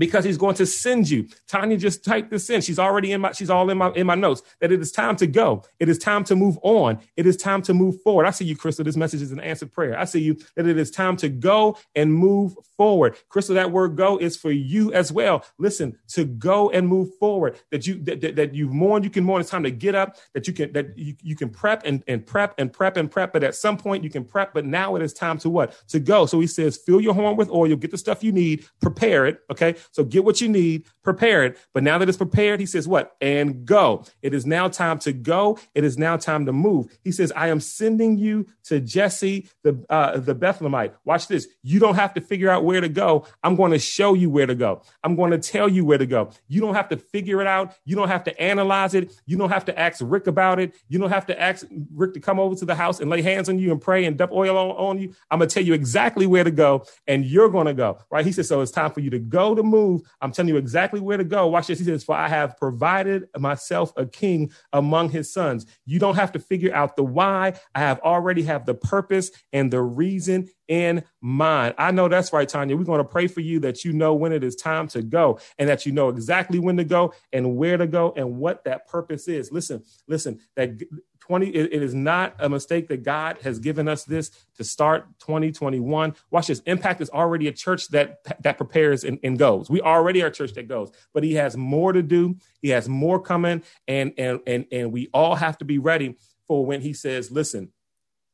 because 0.00 0.24
he's 0.24 0.38
going 0.38 0.54
to 0.56 0.64
send 0.64 1.08
you. 1.10 1.28
Tanya 1.46 1.76
just 1.76 2.02
typed 2.02 2.30
this 2.30 2.48
in. 2.48 2.62
She's 2.62 2.78
already 2.78 3.12
in 3.12 3.20
my, 3.20 3.32
she's 3.32 3.50
all 3.50 3.68
in 3.68 3.76
my, 3.76 3.92
in 3.92 4.06
my 4.06 4.14
notes 4.14 4.42
that 4.60 4.72
it 4.72 4.80
is 4.80 4.90
time 4.90 5.14
to 5.16 5.26
go. 5.26 5.62
It 5.78 5.90
is 5.90 5.98
time 5.98 6.24
to 6.24 6.34
move 6.34 6.58
on. 6.62 6.98
It 7.16 7.26
is 7.26 7.36
time 7.36 7.60
to 7.62 7.74
move 7.74 8.00
forward. 8.02 8.26
I 8.26 8.30
see 8.30 8.46
you, 8.46 8.56
Crystal. 8.56 8.82
This 8.84 8.96
message 8.96 9.20
is 9.20 9.30
an 9.30 9.40
answered 9.40 9.72
prayer. 9.72 9.98
I 9.98 10.06
see 10.06 10.20
you 10.20 10.38
that 10.56 10.66
it 10.66 10.78
is 10.78 10.90
time 10.90 11.16
to 11.18 11.28
go 11.28 11.76
and 11.94 12.12
move 12.12 12.54
forward. 12.78 13.14
Crystal, 13.28 13.54
that 13.56 13.70
word 13.70 13.94
go 13.94 14.16
is 14.16 14.38
for 14.38 14.50
you 14.50 14.90
as 14.94 15.12
well. 15.12 15.44
Listen, 15.58 15.98
to 16.08 16.24
go 16.24 16.70
and 16.70 16.88
move 16.88 17.10
forward 17.18 17.58
that 17.70 17.86
you, 17.86 18.02
that, 18.04 18.22
that, 18.22 18.36
that 18.36 18.54
you've 18.54 18.72
mourned, 18.72 19.04
you 19.04 19.10
can 19.10 19.22
mourn. 19.22 19.42
It's 19.42 19.50
time 19.50 19.64
to 19.64 19.70
get 19.70 19.94
up 19.94 20.16
that 20.32 20.48
you 20.48 20.54
can, 20.54 20.72
that 20.72 20.96
you, 20.96 21.14
you 21.22 21.36
can 21.36 21.50
prep 21.50 21.82
and, 21.84 22.02
and 22.08 22.24
prep 22.24 22.54
and 22.56 22.72
prep 22.72 22.96
and 22.96 23.10
prep. 23.10 23.34
But 23.34 23.44
at 23.44 23.54
some 23.54 23.76
point 23.76 24.02
you 24.02 24.08
can 24.08 24.24
prep, 24.24 24.54
but 24.54 24.64
now 24.64 24.96
it 24.96 25.02
is 25.02 25.12
time 25.12 25.36
to 25.40 25.50
what? 25.50 25.76
To 25.88 26.00
go. 26.00 26.24
So 26.24 26.40
he 26.40 26.46
says, 26.46 26.78
fill 26.78 27.02
your 27.02 27.12
horn 27.12 27.36
with 27.36 27.50
oil, 27.50 27.76
get 27.76 27.90
the 27.90 27.98
stuff 27.98 28.24
you 28.24 28.32
need, 28.32 28.66
prepare 28.80 29.26
it. 29.26 29.40
Okay. 29.50 29.74
So 29.92 30.04
get 30.04 30.24
what 30.24 30.40
you 30.40 30.48
need, 30.48 30.84
prepare 31.02 31.44
it. 31.44 31.58
But 31.74 31.82
now 31.82 31.98
that 31.98 32.08
it's 32.08 32.18
prepared, 32.18 32.60
he 32.60 32.66
says, 32.66 32.86
What? 32.86 33.16
And 33.20 33.64
go. 33.64 34.04
It 34.22 34.34
is 34.34 34.46
now 34.46 34.68
time 34.68 34.98
to 35.00 35.12
go. 35.12 35.58
It 35.74 35.84
is 35.84 35.98
now 35.98 36.16
time 36.16 36.46
to 36.46 36.52
move. 36.52 36.98
He 37.02 37.12
says, 37.12 37.32
I 37.34 37.48
am 37.48 37.60
sending 37.60 38.18
you 38.18 38.46
to 38.64 38.80
Jesse, 38.80 39.48
the, 39.62 39.84
uh, 39.88 40.18
the 40.18 40.34
Bethlehemite. 40.34 40.92
Watch 41.04 41.28
this. 41.28 41.48
You 41.62 41.80
don't 41.80 41.96
have 41.96 42.14
to 42.14 42.20
figure 42.20 42.50
out 42.50 42.64
where 42.64 42.80
to 42.80 42.88
go. 42.88 43.26
I'm 43.42 43.56
going 43.56 43.72
to 43.72 43.78
show 43.78 44.14
you 44.14 44.30
where 44.30 44.46
to 44.46 44.54
go. 44.54 44.82
I'm 45.02 45.16
going 45.16 45.32
to 45.32 45.38
tell 45.38 45.68
you 45.68 45.84
where 45.84 45.98
to 45.98 46.06
go. 46.06 46.30
You 46.48 46.60
don't 46.60 46.74
have 46.74 46.88
to 46.90 46.96
figure 46.96 47.40
it 47.40 47.46
out. 47.46 47.74
You 47.84 47.96
don't 47.96 48.08
have 48.08 48.24
to 48.24 48.40
analyze 48.40 48.94
it. 48.94 49.12
You 49.26 49.36
don't 49.36 49.50
have 49.50 49.64
to 49.66 49.78
ask 49.78 50.00
Rick 50.02 50.26
about 50.26 50.60
it. 50.60 50.74
You 50.88 50.98
don't 50.98 51.10
have 51.10 51.26
to 51.26 51.40
ask 51.40 51.66
Rick 51.94 52.14
to 52.14 52.20
come 52.20 52.38
over 52.38 52.54
to 52.56 52.64
the 52.64 52.74
house 52.74 53.00
and 53.00 53.10
lay 53.10 53.22
hands 53.22 53.48
on 53.48 53.58
you 53.58 53.72
and 53.72 53.80
pray 53.80 54.04
and 54.04 54.16
dump 54.16 54.32
oil 54.32 54.56
on, 54.56 54.70
on 54.70 54.98
you. 54.98 55.14
I'm 55.30 55.38
going 55.38 55.48
to 55.48 55.54
tell 55.54 55.64
you 55.64 55.74
exactly 55.74 56.26
where 56.26 56.44
to 56.44 56.50
go 56.50 56.84
and 57.06 57.24
you're 57.24 57.48
going 57.48 57.66
to 57.66 57.74
go. 57.74 57.98
Right. 58.10 58.24
He 58.24 58.32
says, 58.32 58.48
So 58.48 58.60
it's 58.60 58.70
time 58.70 58.92
for 58.92 59.00
you 59.00 59.10
to 59.10 59.18
go 59.18 59.54
to 59.54 59.62
move. 59.70 60.02
I'm 60.20 60.32
telling 60.32 60.48
you 60.48 60.56
exactly 60.56 61.00
where 61.00 61.16
to 61.16 61.24
go. 61.24 61.46
Watch 61.46 61.68
this. 61.68 61.78
He 61.78 61.84
says, 61.84 62.04
For 62.04 62.14
I 62.14 62.28
have 62.28 62.56
provided 62.56 63.28
myself 63.38 63.92
a 63.96 64.06
king 64.06 64.50
among 64.72 65.10
his 65.10 65.32
sons. 65.32 65.66
You 65.86 65.98
don't 65.98 66.16
have 66.16 66.32
to 66.32 66.38
figure 66.38 66.74
out 66.74 66.96
the 66.96 67.04
why. 67.04 67.54
I 67.74 67.80
have 67.80 68.00
already 68.00 68.42
have 68.42 68.66
the 68.66 68.74
purpose 68.74 69.30
and 69.52 69.72
the 69.72 69.82
reason 69.82 70.48
in 70.68 71.02
mind. 71.20 71.74
I 71.78 71.90
know 71.90 72.08
that's 72.08 72.32
right, 72.32 72.48
Tanya. 72.48 72.76
We're 72.76 72.84
going 72.84 72.98
to 72.98 73.04
pray 73.04 73.26
for 73.26 73.40
you 73.40 73.58
that 73.60 73.84
you 73.84 73.92
know 73.92 74.14
when 74.14 74.32
it 74.32 74.44
is 74.44 74.54
time 74.54 74.86
to 74.88 75.02
go 75.02 75.40
and 75.58 75.68
that 75.68 75.84
you 75.84 75.92
know 75.92 76.08
exactly 76.08 76.60
when 76.60 76.76
to 76.76 76.84
go 76.84 77.12
and 77.32 77.56
where 77.56 77.76
to 77.76 77.88
go 77.88 78.12
and 78.16 78.36
what 78.36 78.64
that 78.64 78.86
purpose 78.86 79.26
is. 79.26 79.50
Listen, 79.50 79.82
listen, 80.06 80.38
that 80.54 80.80
20 81.30 81.46
it, 81.50 81.72
it 81.72 81.80
is 81.80 81.94
not 81.94 82.34
a 82.40 82.48
mistake 82.48 82.88
that 82.88 83.04
god 83.04 83.38
has 83.40 83.60
given 83.60 83.86
us 83.86 84.02
this 84.02 84.32
to 84.56 84.64
start 84.64 85.06
2021 85.20 86.12
watch 86.32 86.48
this. 86.48 86.58
Impact 86.66 87.00
is 87.00 87.08
already 87.10 87.46
a 87.46 87.52
church 87.52 87.86
that 87.88 88.18
that 88.42 88.56
prepares 88.56 89.04
and, 89.04 89.20
and 89.22 89.38
goes. 89.38 89.70
We 89.70 89.80
already 89.80 90.24
are 90.24 90.26
a 90.26 90.32
church 90.32 90.54
that 90.54 90.66
goes 90.66 90.90
but 91.14 91.22
he 91.22 91.34
has 91.34 91.56
more 91.56 91.92
to 91.92 92.02
do. 92.02 92.34
He 92.60 92.70
has 92.70 92.88
more 92.88 93.22
coming 93.22 93.62
and 93.86 94.12
and 94.18 94.40
and 94.44 94.66
and 94.72 94.90
we 94.90 95.08
all 95.14 95.36
have 95.36 95.56
to 95.58 95.64
be 95.64 95.78
ready 95.78 96.16
for 96.48 96.66
when 96.66 96.80
he 96.80 96.92
says 96.92 97.30
listen 97.30 97.70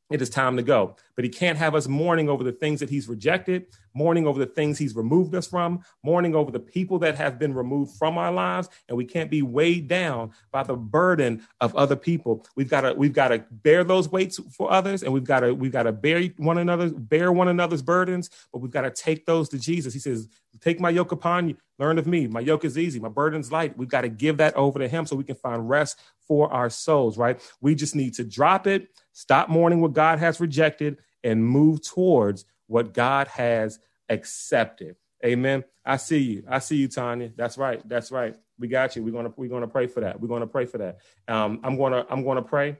it 0.09 0.21
is 0.21 0.29
time 0.29 0.55
to 0.57 0.63
go. 0.63 0.95
But 1.15 1.25
he 1.25 1.29
can't 1.29 1.57
have 1.57 1.75
us 1.75 1.87
mourning 1.87 2.29
over 2.29 2.43
the 2.43 2.51
things 2.51 2.79
that 2.79 2.89
he's 2.89 3.09
rejected, 3.09 3.67
mourning 3.97 4.27
over 4.27 4.39
the 4.39 4.45
things 4.45 4.77
he's 4.77 4.95
removed 4.95 5.33
us 5.35 5.47
from, 5.47 5.83
mourning 6.03 6.35
over 6.35 6.51
the 6.51 6.59
people 6.59 6.99
that 6.99 7.15
have 7.15 7.39
been 7.39 7.53
removed 7.53 7.97
from 7.97 8.17
our 8.17 8.31
lives, 8.31 8.69
and 8.87 8.97
we 8.97 9.05
can't 9.05 9.31
be 9.31 9.41
weighed 9.41 9.87
down 9.87 10.31
by 10.51 10.63
the 10.63 10.75
burden 10.75 11.45
of 11.61 11.75
other 11.75 11.95
people. 11.95 12.45
We've 12.55 12.69
got 12.69 12.81
to 12.81 12.93
we've 12.93 13.13
got 13.13 13.29
to 13.29 13.43
bear 13.51 13.83
those 13.83 14.09
weights 14.09 14.39
for 14.55 14.71
others, 14.71 15.03
and 15.03 15.11
we've 15.11 15.23
got 15.23 15.41
to 15.41 15.53
we've 15.53 15.71
got 15.71 15.83
to 15.83 15.91
bear 15.91 16.23
one 16.37 16.57
another, 16.57 16.89
bear 16.89 17.31
one 17.31 17.47
another's 17.47 17.81
burdens, 17.81 18.29
but 18.53 18.59
we've 18.59 18.71
got 18.71 18.81
to 18.81 18.91
take 18.91 19.25
those 19.25 19.49
to 19.49 19.59
Jesus. 19.59 19.93
He 19.93 19.99
says, 19.99 20.27
"Take 20.61 20.79
my 20.79 20.89
yoke 20.89 21.11
upon 21.11 21.49
you, 21.49 21.57
learn 21.79 21.97
of 21.97 22.07
me. 22.07 22.27
My 22.27 22.41
yoke 22.41 22.65
is 22.65 22.77
easy, 22.77 22.99
my 22.99 23.09
burden's 23.09 23.51
light." 23.51 23.77
We've 23.77 23.89
got 23.89 24.01
to 24.01 24.09
give 24.09 24.37
that 24.37 24.55
over 24.55 24.79
to 24.79 24.87
Him 24.87 25.05
so 25.05 25.15
we 25.15 25.23
can 25.23 25.35
find 25.35 25.67
rest 25.67 25.99
for 26.27 26.51
our 26.53 26.69
souls. 26.69 27.17
Right? 27.17 27.41
We 27.61 27.75
just 27.75 27.95
need 27.95 28.13
to 28.15 28.23
drop 28.23 28.67
it 28.67 28.89
Stop 29.17 29.49
mourning 29.49 29.81
what 29.81 29.93
God 29.93 30.19
has 30.19 30.39
rejected 30.39 30.99
and 31.23 31.43
move 31.43 31.81
towards 31.81 32.45
what 32.67 32.93
God 32.93 33.27
has 33.29 33.79
accepted. 34.09 34.95
Amen. 35.25 35.63
I 35.85 35.97
see 35.97 36.19
you. 36.19 36.43
I 36.47 36.59
see 36.59 36.75
you, 36.77 36.87
Tanya. 36.87 37.31
That's 37.35 37.57
right. 37.57 37.81
That's 37.87 38.11
right. 38.11 38.35
We 38.59 38.67
got 38.67 38.95
you. 38.95 39.03
We're 39.03 39.11
gonna 39.13 39.33
we're 39.35 39.49
gonna 39.49 39.67
pray 39.67 39.87
for 39.87 40.01
that. 40.01 40.19
We're 40.19 40.27
gonna 40.27 40.47
pray 40.47 40.65
for 40.65 40.77
that. 40.79 40.99
Um, 41.27 41.59
I'm 41.63 41.77
gonna 41.77 42.05
I'm 42.09 42.23
gonna 42.23 42.41
pray, 42.41 42.77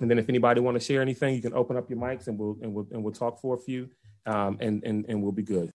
and 0.00 0.10
then 0.10 0.18
if 0.18 0.28
anybody 0.28 0.60
want 0.60 0.76
to 0.76 0.80
share 0.84 1.02
anything, 1.02 1.34
you 1.34 1.42
can 1.42 1.54
open 1.54 1.76
up 1.76 1.88
your 1.88 1.98
mics 1.98 2.28
and 2.28 2.38
we'll 2.38 2.58
and 2.62 2.74
we'll 2.74 2.86
and 2.90 3.02
we'll 3.02 3.12
talk 3.12 3.40
for 3.40 3.54
a 3.54 3.58
few, 3.58 3.88
um, 4.26 4.58
and 4.60 4.84
and 4.84 5.06
and 5.08 5.22
we'll 5.22 5.32
be 5.32 5.42
good. 5.42 5.72